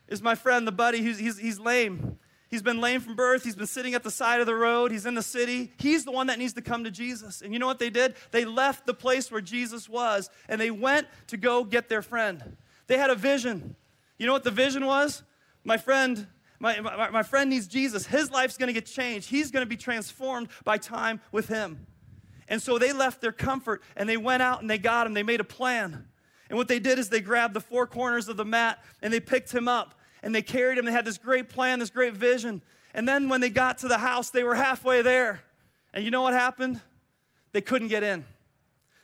Is 0.08 0.22
my 0.22 0.34
friend, 0.34 0.66
the 0.66 0.72
buddy, 0.72 1.02
who's, 1.02 1.20
he's, 1.20 1.38
he's 1.38 1.60
lame. 1.60 2.18
He's 2.48 2.62
been 2.62 2.80
lame 2.80 3.02
from 3.02 3.18
birth. 3.18 3.44
He's 3.44 3.58
been 3.58 3.68
sitting 3.68 3.94
at 3.94 4.04
the 4.04 4.10
side 4.10 4.40
of 4.40 4.46
the 4.46 4.56
road. 4.56 4.94
He's 4.94 5.06
in 5.06 5.16
the 5.16 5.22
city. 5.22 5.74
He's 5.76 6.06
the 6.06 6.14
one 6.14 6.28
that 6.28 6.40
needs 6.40 6.54
to 6.54 6.62
come 6.62 6.86
to 6.86 6.92
Jesus. 6.92 7.42
And 7.42 7.52
you 7.52 7.60
know 7.60 7.68
what 7.68 7.80
they 7.80 7.90
did? 7.90 8.16
They 8.32 8.46
left 8.46 8.86
the 8.86 8.94
place 8.94 9.30
where 9.30 9.42
Jesus 9.42 9.90
was 9.90 10.30
and 10.48 10.62
they 10.62 10.72
went 10.72 11.08
to 11.28 11.36
go 11.36 11.66
get 11.66 11.90
their 11.90 12.02
friend. 12.02 12.56
They 12.88 12.98
had 12.98 13.10
a 13.10 13.16
vision. 13.16 13.76
You 14.18 14.28
know 14.28 14.34
what 14.34 14.46
the 14.46 14.52
vision 14.52 14.86
was? 14.86 15.24
My 15.66 15.76
friend 15.76 16.26
my, 16.58 16.80
my, 16.80 17.10
my 17.10 17.24
friend 17.24 17.50
needs 17.50 17.68
Jesus. 17.68 18.06
His 18.06 18.32
life's 18.32 18.56
gonna 18.56 18.72
get 18.72 18.86
changed. 18.86 19.30
He's 19.30 19.52
gonna 19.52 19.66
be 19.66 19.76
transformed 19.76 20.48
by 20.64 20.78
time 20.78 21.20
with 21.34 21.50
him. 21.50 21.86
And 22.54 22.62
so 22.62 22.78
they 22.78 22.94
left 22.94 23.20
their 23.20 23.32
comfort 23.32 23.82
and 23.96 24.08
they 24.08 24.16
went 24.16 24.44
out 24.44 24.62
and 24.62 24.70
they 24.70 24.78
got 24.78 25.08
him. 25.08 25.16
They 25.16 25.24
made 25.24 25.40
a 25.40 25.44
plan. 25.44 26.06
And 26.50 26.56
what 26.56 26.68
they 26.68 26.78
did 26.78 27.00
is 27.00 27.10
they 27.10 27.20
grabbed 27.20 27.56
the 27.56 27.60
four 27.60 27.88
corners 27.88 28.28
of 28.28 28.38
the 28.38 28.46
mat 28.46 28.78
and 29.02 29.12
they 29.12 29.20
picked 29.20 29.52
him 29.52 29.68
up 29.68 29.96
and 30.22 30.36
they 30.36 30.44
carried 30.44 30.78
him. 30.78 30.86
They 30.86 30.92
had 30.92 31.04
this 31.04 31.18
great 31.18 31.50
plan, 31.50 31.80
this 31.80 31.90
great 31.90 32.14
vision. 32.14 32.62
And 32.94 33.08
then 33.08 33.28
when 33.28 33.42
they 33.42 33.50
got 33.50 33.80
to 33.80 33.88
the 33.88 33.98
house, 33.98 34.30
they 34.30 34.44
were 34.44 34.54
halfway 34.54 35.02
there. 35.02 35.42
And 35.96 36.06
you 36.06 36.12
know 36.12 36.22
what 36.22 36.36
happened? 36.36 36.80
They 37.54 37.62
couldn't 37.62 37.88
get 37.88 38.04
in. 38.04 38.24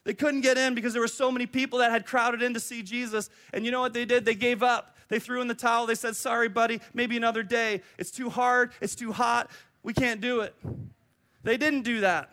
They 0.04 0.14
couldn't 0.14 0.42
get 0.42 0.60
in 0.60 0.76
because 0.76 0.94
there 0.94 1.02
were 1.02 1.08
so 1.08 1.32
many 1.32 1.48
people 1.48 1.80
that 1.80 1.90
had 1.90 2.06
crowded 2.06 2.44
in 2.44 2.54
to 2.54 2.60
see 2.60 2.84
Jesus. 2.84 3.32
And 3.52 3.66
you 3.66 3.72
know 3.72 3.82
what 3.82 3.94
they 3.94 4.06
did? 4.06 4.26
They 4.26 4.36
gave 4.36 4.62
up. 4.62 4.96
They 5.08 5.18
threw 5.18 5.42
in 5.42 5.48
the 5.48 5.56
towel. 5.56 5.88
They 5.88 5.96
said, 5.96 6.16
Sorry, 6.16 6.50
buddy, 6.50 6.82
maybe 6.94 7.18
another 7.18 7.42
day. 7.42 7.82
It's 7.98 8.12
too 8.12 8.30
hard. 8.30 8.74
It's 8.80 8.94
too 8.94 9.12
hot. 9.12 9.50
We 9.82 9.94
can't 9.94 10.22
do 10.22 10.42
it. 10.42 10.54
They 11.42 11.58
didn't 11.58 11.82
do 11.82 12.02
that. 12.02 12.30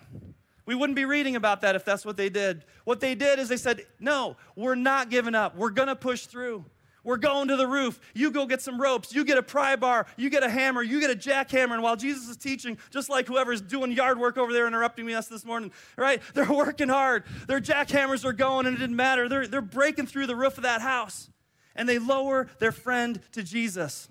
We 0.67 0.75
wouldn't 0.75 0.97
be 0.97 1.05
reading 1.05 1.37
about 1.37 1.61
that 1.63 1.77
if 1.77 1.85
that's 1.85 2.05
what 2.05 2.17
they 2.17 2.29
did. 2.29 2.65
What 2.85 3.01
they 3.01 3.15
did 3.15 3.39
is 3.39 3.49
they 3.49 3.57
said, 3.57 3.87
No, 4.01 4.37
we're 4.57 4.75
not 4.75 5.11
giving 5.11 5.35
up. 5.35 5.57
We're 5.57 5.71
going 5.71 5.89
to 5.89 5.97
push 5.97 6.27
through. 6.27 6.65
We're 7.07 7.19
going 7.19 7.47
to 7.49 7.57
the 7.57 7.69
roof. 7.69 8.01
You 8.15 8.33
go 8.33 8.47
get 8.47 8.61
some 8.61 8.81
ropes. 8.81 9.15
You 9.15 9.25
get 9.25 9.39
a 9.39 9.43
pry 9.43 9.77
bar. 9.77 10.07
You 10.17 10.29
get 10.29 10.43
a 10.43 10.51
hammer. 10.51 10.83
You 10.83 10.99
get 10.99 11.09
a 11.09 11.15
jackhammer. 11.15 11.75
And 11.75 11.83
while 11.85 11.95
Jesus 11.95 12.29
is 12.29 12.37
teaching, 12.37 12.79
just 12.91 13.09
like 13.09 13.29
whoever's 13.29 13.61
doing 13.61 13.93
yard 13.93 14.19
work 14.19 14.37
over 14.37 14.53
there 14.53 14.67
interrupting 14.67 15.07
me 15.07 15.15
us 15.15 15.29
this 15.29 15.45
morning, 15.45 15.71
right? 15.97 16.21
They're 16.35 16.53
working 16.53 16.89
hard. 16.89 17.23
Their 17.47 17.61
jackhammers 17.61 18.25
are 18.25 18.33
going, 18.33 18.67
and 18.67 18.77
it 18.77 18.81
didn't 18.81 18.97
matter. 18.97 19.29
They're, 19.29 19.47
they're 19.47 19.63
breaking 19.63 20.09
through 20.09 20.27
the 20.27 20.35
roof 20.35 20.57
of 20.57 20.65
that 20.65 20.81
house. 20.81 21.31
And 21.77 21.89
they 21.89 22.01
lower 22.01 22.49
their 22.59 22.73
friend 22.73 23.21
to 23.33 23.45
Jesus. 23.45 24.09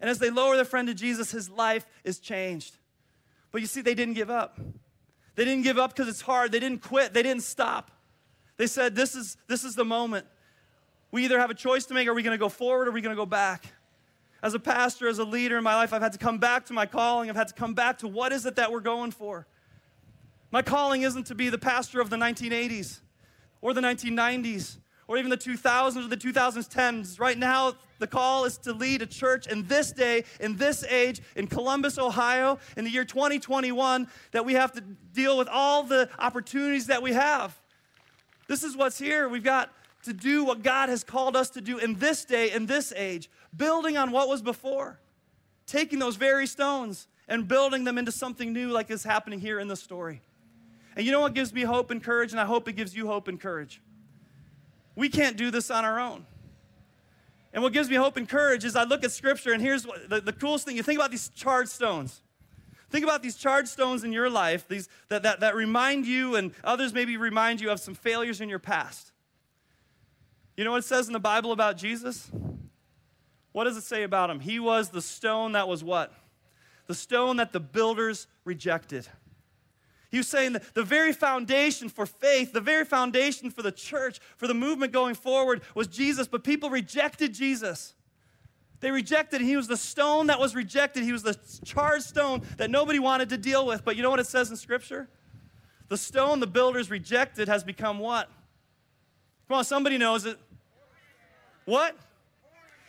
And 0.00 0.08
as 0.08 0.20
they 0.20 0.30
lower 0.30 0.54
their 0.54 0.64
friend 0.64 0.86
to 0.86 0.94
Jesus, 0.94 1.32
his 1.32 1.50
life 1.50 1.84
is 2.04 2.20
changed. 2.20 2.76
But 3.50 3.60
you 3.60 3.66
see, 3.66 3.80
they 3.80 3.94
didn't 3.94 4.14
give 4.14 4.30
up. 4.30 4.60
They 5.36 5.44
didn't 5.44 5.62
give 5.62 5.78
up 5.78 5.94
because 5.94 6.08
it's 6.08 6.20
hard. 6.20 6.52
They 6.52 6.60
didn't 6.60 6.82
quit. 6.82 7.12
They 7.12 7.22
didn't 7.22 7.42
stop. 7.42 7.90
They 8.56 8.66
said, 8.66 8.94
This 8.94 9.14
is, 9.14 9.36
this 9.48 9.64
is 9.64 9.74
the 9.74 9.84
moment. 9.84 10.26
We 11.10 11.24
either 11.24 11.38
have 11.38 11.50
a 11.50 11.54
choice 11.54 11.84
to 11.86 11.94
make, 11.94 12.08
are 12.08 12.14
we 12.14 12.22
going 12.22 12.36
to 12.36 12.42
go 12.42 12.48
forward 12.48 12.88
or 12.88 12.90
are 12.90 12.94
we 12.94 13.00
going 13.00 13.14
to 13.14 13.20
go 13.20 13.26
back? 13.26 13.72
As 14.42 14.54
a 14.54 14.58
pastor, 14.58 15.08
as 15.08 15.18
a 15.18 15.24
leader 15.24 15.56
in 15.56 15.64
my 15.64 15.74
life, 15.74 15.92
I've 15.92 16.02
had 16.02 16.12
to 16.12 16.18
come 16.18 16.38
back 16.38 16.66
to 16.66 16.72
my 16.72 16.86
calling. 16.86 17.30
I've 17.30 17.36
had 17.36 17.48
to 17.48 17.54
come 17.54 17.72
back 17.72 17.98
to 17.98 18.08
what 18.08 18.32
is 18.32 18.46
it 18.46 18.56
that 18.56 18.70
we're 18.70 18.80
going 18.80 19.10
for. 19.10 19.46
My 20.50 20.60
calling 20.60 21.02
isn't 21.02 21.26
to 21.28 21.34
be 21.34 21.48
the 21.48 21.58
pastor 21.58 22.00
of 22.00 22.10
the 22.10 22.16
1980s 22.16 23.00
or 23.60 23.72
the 23.74 23.80
1990s 23.80 24.78
or 25.06 25.16
even 25.18 25.30
the 25.30 25.36
2000s 25.36 26.04
or 26.04 26.08
the 26.08 26.16
2010s. 26.16 27.20
Right 27.20 27.38
now, 27.38 27.74
the 27.98 28.06
call 28.06 28.44
is 28.44 28.58
to 28.58 28.72
lead 28.72 29.02
a 29.02 29.06
church 29.06 29.46
in 29.46 29.66
this 29.66 29.92
day, 29.92 30.24
in 30.40 30.56
this 30.56 30.84
age, 30.84 31.20
in 31.36 31.46
Columbus, 31.46 31.98
Ohio, 31.98 32.58
in 32.76 32.84
the 32.84 32.90
year 32.90 33.04
2021, 33.04 34.08
that 34.32 34.44
we 34.44 34.54
have 34.54 34.72
to 34.72 34.80
deal 34.80 35.36
with 35.36 35.48
all 35.48 35.82
the 35.82 36.08
opportunities 36.18 36.86
that 36.86 37.02
we 37.02 37.12
have. 37.12 37.58
This 38.48 38.62
is 38.62 38.76
what's 38.76 38.98
here. 38.98 39.28
We've 39.28 39.44
got 39.44 39.70
to 40.04 40.12
do 40.12 40.44
what 40.44 40.62
God 40.62 40.88
has 40.88 41.02
called 41.02 41.34
us 41.34 41.50
to 41.50 41.60
do 41.60 41.78
in 41.78 41.94
this 41.94 42.24
day, 42.24 42.50
in 42.50 42.66
this 42.66 42.92
age, 42.94 43.30
building 43.56 43.96
on 43.96 44.10
what 44.10 44.28
was 44.28 44.42
before, 44.42 45.00
taking 45.66 45.98
those 45.98 46.16
very 46.16 46.46
stones 46.46 47.08
and 47.26 47.48
building 47.48 47.84
them 47.84 47.96
into 47.96 48.12
something 48.12 48.52
new, 48.52 48.70
like 48.70 48.90
is 48.90 49.02
happening 49.02 49.40
here 49.40 49.58
in 49.58 49.68
the 49.68 49.76
story. 49.76 50.20
And 50.96 51.06
you 51.06 51.12
know 51.12 51.20
what 51.20 51.34
gives 51.34 51.52
me 51.52 51.62
hope 51.62 51.90
and 51.90 52.02
courage, 52.02 52.32
and 52.32 52.40
I 52.40 52.44
hope 52.44 52.68
it 52.68 52.74
gives 52.74 52.94
you 52.94 53.06
hope 53.06 53.28
and 53.28 53.40
courage? 53.40 53.80
We 54.96 55.08
can't 55.08 55.36
do 55.36 55.50
this 55.50 55.70
on 55.70 55.84
our 55.84 55.98
own. 55.98 56.26
And 57.52 57.62
what 57.62 57.72
gives 57.72 57.88
me 57.88 57.96
hope 57.96 58.16
and 58.16 58.28
courage 58.28 58.64
is 58.64 58.74
I 58.74 58.84
look 58.84 59.04
at 59.04 59.12
scripture, 59.12 59.52
and 59.52 59.62
here's 59.62 59.86
what, 59.86 60.08
the, 60.10 60.20
the 60.20 60.32
coolest 60.32 60.64
thing 60.64 60.76
you 60.76 60.82
think 60.82 60.98
about 60.98 61.10
these 61.10 61.28
charred 61.28 61.68
stones. 61.68 62.20
Think 62.90 63.04
about 63.04 63.22
these 63.22 63.36
charred 63.36 63.68
stones 63.68 64.04
in 64.04 64.12
your 64.12 64.28
life, 64.28 64.66
these, 64.68 64.88
that, 65.08 65.22
that, 65.22 65.40
that 65.40 65.54
remind 65.54 66.06
you, 66.06 66.36
and 66.36 66.52
others 66.62 66.92
maybe 66.92 67.16
remind 67.16 67.60
you 67.60 67.70
of 67.70 67.80
some 67.80 67.94
failures 67.94 68.40
in 68.40 68.48
your 68.48 68.58
past. 68.58 69.12
You 70.56 70.64
know 70.64 70.72
what 70.72 70.78
it 70.78 70.84
says 70.84 71.06
in 71.06 71.12
the 71.12 71.20
Bible 71.20 71.52
about 71.52 71.76
Jesus? 71.76 72.30
What 73.52 73.64
does 73.64 73.76
it 73.76 73.82
say 73.82 74.02
about 74.02 74.30
him? 74.30 74.40
He 74.40 74.58
was 74.58 74.90
the 74.90 75.02
stone 75.02 75.52
that 75.52 75.68
was 75.68 75.82
what? 75.82 76.12
The 76.86 76.94
stone 76.94 77.36
that 77.36 77.52
the 77.52 77.60
builders 77.60 78.26
rejected. 78.44 79.08
He 80.14 80.18
was 80.18 80.28
saying 80.28 80.52
that 80.52 80.74
the 80.74 80.84
very 80.84 81.12
foundation 81.12 81.88
for 81.88 82.06
faith, 82.06 82.52
the 82.52 82.60
very 82.60 82.84
foundation 82.84 83.50
for 83.50 83.62
the 83.62 83.72
church, 83.72 84.20
for 84.36 84.46
the 84.46 84.54
movement 84.54 84.92
going 84.92 85.16
forward 85.16 85.62
was 85.74 85.88
Jesus, 85.88 86.28
but 86.28 86.44
people 86.44 86.70
rejected 86.70 87.34
Jesus. 87.34 87.94
They 88.78 88.92
rejected, 88.92 89.40
he 89.40 89.56
was 89.56 89.66
the 89.66 89.76
stone 89.76 90.28
that 90.28 90.38
was 90.38 90.54
rejected. 90.54 91.02
He 91.02 91.10
was 91.10 91.24
the 91.24 91.36
charred 91.64 92.04
stone 92.04 92.42
that 92.58 92.70
nobody 92.70 93.00
wanted 93.00 93.28
to 93.30 93.36
deal 93.36 93.66
with. 93.66 93.84
But 93.84 93.96
you 93.96 94.04
know 94.04 94.10
what 94.10 94.20
it 94.20 94.28
says 94.28 94.50
in 94.50 94.56
Scripture? 94.56 95.08
The 95.88 95.96
stone 95.96 96.38
the 96.38 96.46
builders 96.46 96.90
rejected 96.90 97.48
has 97.48 97.64
become 97.64 97.98
what? 97.98 98.30
Come 99.48 99.58
on, 99.58 99.64
somebody 99.64 99.98
knows 99.98 100.26
it. 100.26 100.38
What? 101.64 101.96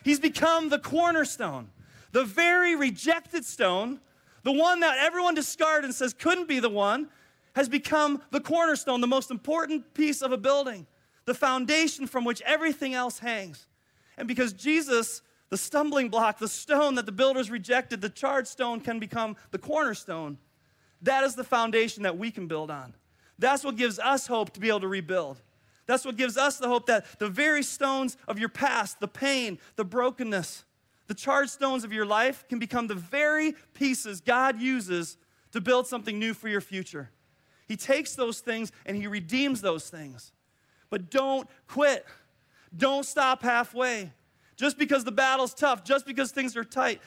He's 0.04 0.20
become 0.20 0.68
the 0.68 0.78
cornerstone. 0.78 1.70
The 2.12 2.22
very 2.24 2.76
rejected 2.76 3.44
stone, 3.44 3.98
the 4.46 4.52
one 4.52 4.78
that 4.78 4.96
everyone 4.98 5.34
discarded 5.34 5.86
and 5.86 5.92
says 5.92 6.14
couldn't 6.14 6.46
be 6.46 6.60
the 6.60 6.68
one, 6.68 7.08
has 7.56 7.68
become 7.68 8.22
the 8.30 8.40
cornerstone, 8.40 9.00
the 9.00 9.06
most 9.08 9.32
important 9.32 9.92
piece 9.92 10.22
of 10.22 10.30
a 10.30 10.36
building, 10.36 10.86
the 11.24 11.34
foundation 11.34 12.06
from 12.06 12.24
which 12.24 12.40
everything 12.42 12.94
else 12.94 13.18
hangs. 13.18 13.66
And 14.16 14.28
because 14.28 14.52
Jesus, 14.52 15.20
the 15.50 15.56
stumbling 15.56 16.10
block, 16.10 16.38
the 16.38 16.46
stone 16.46 16.94
that 16.94 17.06
the 17.06 17.12
builders 17.12 17.50
rejected, 17.50 18.00
the 18.00 18.08
charred 18.08 18.46
stone 18.46 18.78
can 18.78 19.00
become 19.00 19.36
the 19.50 19.58
cornerstone. 19.58 20.38
That 21.02 21.24
is 21.24 21.34
the 21.34 21.42
foundation 21.42 22.04
that 22.04 22.16
we 22.16 22.30
can 22.30 22.46
build 22.46 22.70
on. 22.70 22.94
That's 23.40 23.64
what 23.64 23.74
gives 23.74 23.98
us 23.98 24.28
hope 24.28 24.52
to 24.52 24.60
be 24.60 24.68
able 24.68 24.78
to 24.80 24.88
rebuild. 24.88 25.42
That's 25.86 26.04
what 26.04 26.16
gives 26.16 26.36
us 26.36 26.58
the 26.58 26.68
hope 26.68 26.86
that 26.86 27.18
the 27.18 27.28
very 27.28 27.64
stones 27.64 28.16
of 28.28 28.38
your 28.38 28.48
past, 28.48 29.00
the 29.00 29.08
pain, 29.08 29.58
the 29.74 29.84
brokenness, 29.84 30.65
the 31.06 31.14
charged 31.14 31.50
stones 31.50 31.84
of 31.84 31.92
your 31.92 32.06
life 32.06 32.46
can 32.48 32.58
become 32.58 32.86
the 32.86 32.94
very 32.94 33.54
pieces 33.74 34.20
God 34.20 34.60
uses 34.60 35.16
to 35.52 35.60
build 35.60 35.86
something 35.86 36.18
new 36.18 36.34
for 36.34 36.48
your 36.48 36.60
future. 36.60 37.10
He 37.68 37.76
takes 37.76 38.14
those 38.14 38.40
things 38.40 38.72
and 38.84 38.96
He 38.96 39.06
redeems 39.06 39.60
those 39.60 39.88
things. 39.88 40.32
But 40.90 41.10
don't 41.10 41.48
quit. 41.66 42.04
Don't 42.76 43.04
stop 43.04 43.42
halfway. 43.42 44.12
Just 44.56 44.78
because 44.78 45.04
the 45.04 45.12
battle's 45.12 45.54
tough, 45.54 45.84
just 45.84 46.06
because 46.06 46.30
things 46.30 46.56
are 46.56 46.64
tight, 46.64 47.00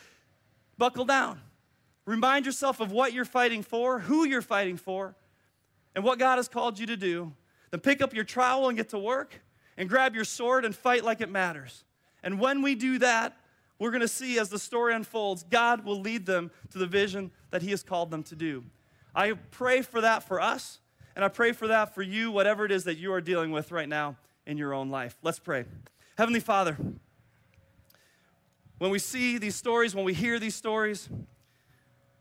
buckle 0.78 1.06
down. 1.06 1.42
Remind 2.06 2.46
yourself 2.46 2.80
of 2.80 2.92
what 2.92 3.14
you're 3.14 3.26
fighting 3.26 3.64
for, 3.64 4.00
who 4.00 4.26
you're 4.26 4.42
fighting 4.42 4.78
for, 4.78 5.16
and 5.96 6.04
what 6.04 6.20
God 6.20 6.38
has 6.38 6.48
called 6.48 6.80
you 6.80 6.86
to 6.88 6.98
do 6.98 7.34
then 7.72 7.80
pick 7.80 8.02
up 8.02 8.14
your 8.14 8.24
trowel 8.24 8.68
and 8.68 8.78
get 8.78 8.90
to 8.90 8.98
work 8.98 9.42
and 9.78 9.88
grab 9.88 10.16
your 10.16 10.24
sword 10.24 10.66
and 10.66 10.76
fight 10.76 11.04
like 11.04 11.22
it 11.22 11.30
matters. 11.30 11.84
And 12.24 12.40
when 12.40 12.62
we 12.62 12.76
do 12.76 12.98
that, 13.00 13.38
we're 13.80 13.92
going 13.92 14.02
to 14.02 14.08
see 14.08 14.38
as 14.38 14.50
the 14.50 14.60
story 14.60 14.94
unfolds, 14.94 15.44
God 15.50 15.86
will 15.86 16.00
lead 16.00 16.26
them 16.26 16.52
to 16.72 16.78
the 16.78 16.86
vision 16.86 17.32
that 17.52 17.62
He 17.62 17.72
has 17.72 17.82
called 17.82 18.12
them 18.12 18.24
to 18.24 18.36
do. 18.36 18.64
I 19.16 19.34
pray 19.34 19.82
for 19.82 20.02
that 20.02 20.24
for 20.24 20.40
us, 20.40 20.80
and 21.16 21.26
I 21.26 21.30
pray 21.30 21.52
for 21.52 21.68
that 21.68 21.96
for 21.96 22.02
you, 22.02 22.32
whatever 22.32 22.66
it 22.66 22.72
is 22.72 22.84
that 22.84 22.98
you 22.98 23.12
are 23.14 23.22
dealing 23.22 23.52
with 23.52 23.72
right 23.72 23.90
now 23.90 24.18
in 24.46 24.58
your 24.58 24.74
own 24.74 24.90
life. 24.90 25.18
Let's 25.24 25.40
pray. 25.40 25.66
Heavenly 26.18 26.40
Father, 26.40 26.78
when 28.78 28.92
we 28.92 29.00
see 29.00 29.38
these 29.38 29.56
stories, 29.56 29.96
when 29.96 30.06
we 30.06 30.14
hear 30.14 30.40
these 30.40 30.56
stories, 30.56 31.10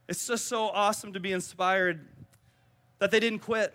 it's 0.09 0.27
just 0.27 0.47
so 0.47 0.69
awesome 0.69 1.13
to 1.13 1.21
be 1.21 1.33
inspired 1.33 2.07
that 2.99 3.11
they 3.11 3.21
didn't 3.21 3.41
quit 3.41 3.75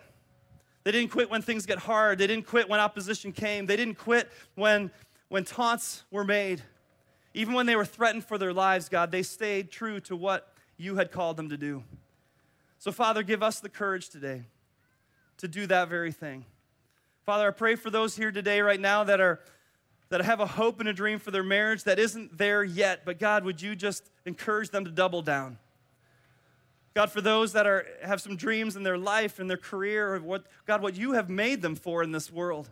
they 0.84 0.92
didn't 0.92 1.12
quit 1.12 1.30
when 1.30 1.42
things 1.42 1.66
get 1.66 1.80
hard. 1.80 2.18
They 2.18 2.28
didn't 2.28 2.46
quit 2.46 2.68
when 2.68 2.80
opposition 2.80 3.32
came. 3.32 3.66
They 3.66 3.78
didn't 3.78 3.98
quit 3.98 4.30
when, 4.56 4.92
when 5.30 5.46
taunts 5.46 6.04
were 6.12 6.26
made. 6.26 6.62
Even 7.34 7.54
when 7.54 7.66
they 7.66 7.76
were 7.76 7.86
threatened 7.86 8.26
for 8.26 8.38
their 8.38 8.54
lives, 8.54 8.90
God, 8.90 9.12
they 9.12 9.24
stayed 9.24 9.72
true 9.72 10.00
to 10.02 10.16
what 10.16 10.54
you 10.78 10.96
had 10.96 11.12
called 11.12 11.38
them 11.38 11.50
to 11.50 11.58
do. 11.58 11.84
So, 12.78 12.92
Father, 12.92 13.24
give 13.24 13.42
us 13.42 13.60
the 13.60 13.70
courage 13.70 14.10
today 14.10 14.44
to 15.38 15.48
do 15.48 15.66
that 15.68 15.90
very 15.90 16.12
thing. 16.12 16.46
Father, 17.26 17.48
I 17.48 17.52
pray 17.52 17.76
for 17.76 17.90
those 17.90 18.16
here 18.16 18.32
today, 18.32 18.62
right 18.62 18.80
now, 18.80 19.04
that 19.04 19.22
are 19.22 19.40
that 20.10 20.22
have 20.22 20.40
a 20.40 20.46
hope 20.46 20.80
and 20.80 20.88
a 20.88 20.94
dream 20.94 21.18
for 21.18 21.32
their 21.32 21.44
marriage 21.44 21.86
that 21.86 21.98
isn't 21.98 22.38
there 22.38 22.64
yet, 22.64 23.04
but 23.04 23.18
God, 23.18 23.44
would 23.44 23.60
you 23.60 23.76
just 23.76 24.12
encourage 24.28 24.70
them 24.70 24.86
to 24.86 24.92
double 24.92 25.24
down? 25.24 25.58
God, 26.94 27.12
for 27.12 27.20
those 27.20 27.54
that 27.54 27.66
are, 27.66 27.88
have 28.04 28.22
some 28.22 28.36
dreams 28.36 28.76
in 28.76 28.84
their 28.84 28.98
life 28.98 29.40
and 29.40 29.50
their 29.50 29.58
career, 29.58 30.14
or 30.14 30.20
what, 30.20 30.46
God, 30.68 30.84
what 30.84 30.96
you 30.96 31.14
have 31.14 31.32
made 31.32 31.64
them 31.64 31.74
for 31.74 32.04
in 32.04 32.12
this 32.12 32.32
world, 32.32 32.70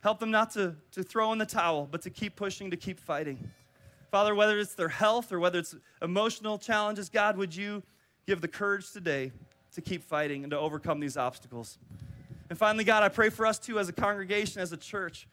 help 0.00 0.20
them 0.20 0.30
not 0.30 0.52
to, 0.52 0.76
to 0.92 1.02
throw 1.02 1.32
in 1.32 1.38
the 1.38 1.44
towel, 1.44 1.86
but 1.90 2.00
to 2.02 2.08
keep 2.08 2.34
pushing, 2.34 2.70
to 2.70 2.78
keep 2.78 2.98
fighting. 2.98 3.50
Father, 4.14 4.32
whether 4.32 4.60
it's 4.60 4.76
their 4.76 4.90
health 4.90 5.32
or 5.32 5.40
whether 5.40 5.58
it's 5.58 5.74
emotional 6.00 6.56
challenges, 6.56 7.08
God, 7.08 7.36
would 7.36 7.52
you 7.52 7.82
give 8.28 8.40
the 8.40 8.46
courage 8.46 8.92
today 8.92 9.32
to 9.72 9.80
keep 9.80 10.04
fighting 10.04 10.44
and 10.44 10.52
to 10.52 10.56
overcome 10.56 11.00
these 11.00 11.16
obstacles? 11.16 11.78
And 12.48 12.56
finally, 12.56 12.84
God, 12.84 13.02
I 13.02 13.08
pray 13.08 13.28
for 13.28 13.44
us 13.44 13.58
too 13.58 13.80
as 13.80 13.88
a 13.88 13.92
congregation, 13.92 14.62
as 14.62 14.70
a 14.70 14.76
church. 14.76 15.26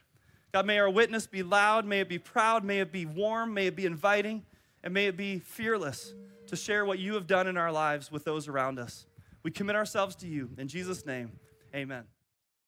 God, 0.51 0.65
may 0.65 0.79
our 0.79 0.89
witness 0.89 1.27
be 1.27 1.43
loud, 1.43 1.85
may 1.85 1.99
it 1.99 2.09
be 2.09 2.17
proud, 2.17 2.63
may 2.63 2.79
it 2.79 2.91
be 2.91 3.05
warm, 3.05 3.53
may 3.53 3.67
it 3.67 3.75
be 3.75 3.85
inviting, 3.85 4.43
and 4.83 4.91
may 4.95 5.05
it 5.05 5.15
be 5.15 5.37
fearless 5.37 6.15
to 6.47 6.55
share 6.55 6.83
what 6.83 6.97
you 6.97 7.13
have 7.13 7.27
done 7.27 7.45
in 7.45 7.57
our 7.57 7.71
lives 7.71 8.11
with 8.11 8.23
those 8.23 8.47
around 8.47 8.79
us. 8.79 9.05
We 9.43 9.51
commit 9.51 9.75
ourselves 9.75 10.15
to 10.15 10.27
you. 10.27 10.49
In 10.57 10.67
Jesus' 10.67 11.05
name, 11.05 11.33
amen. 11.75 12.05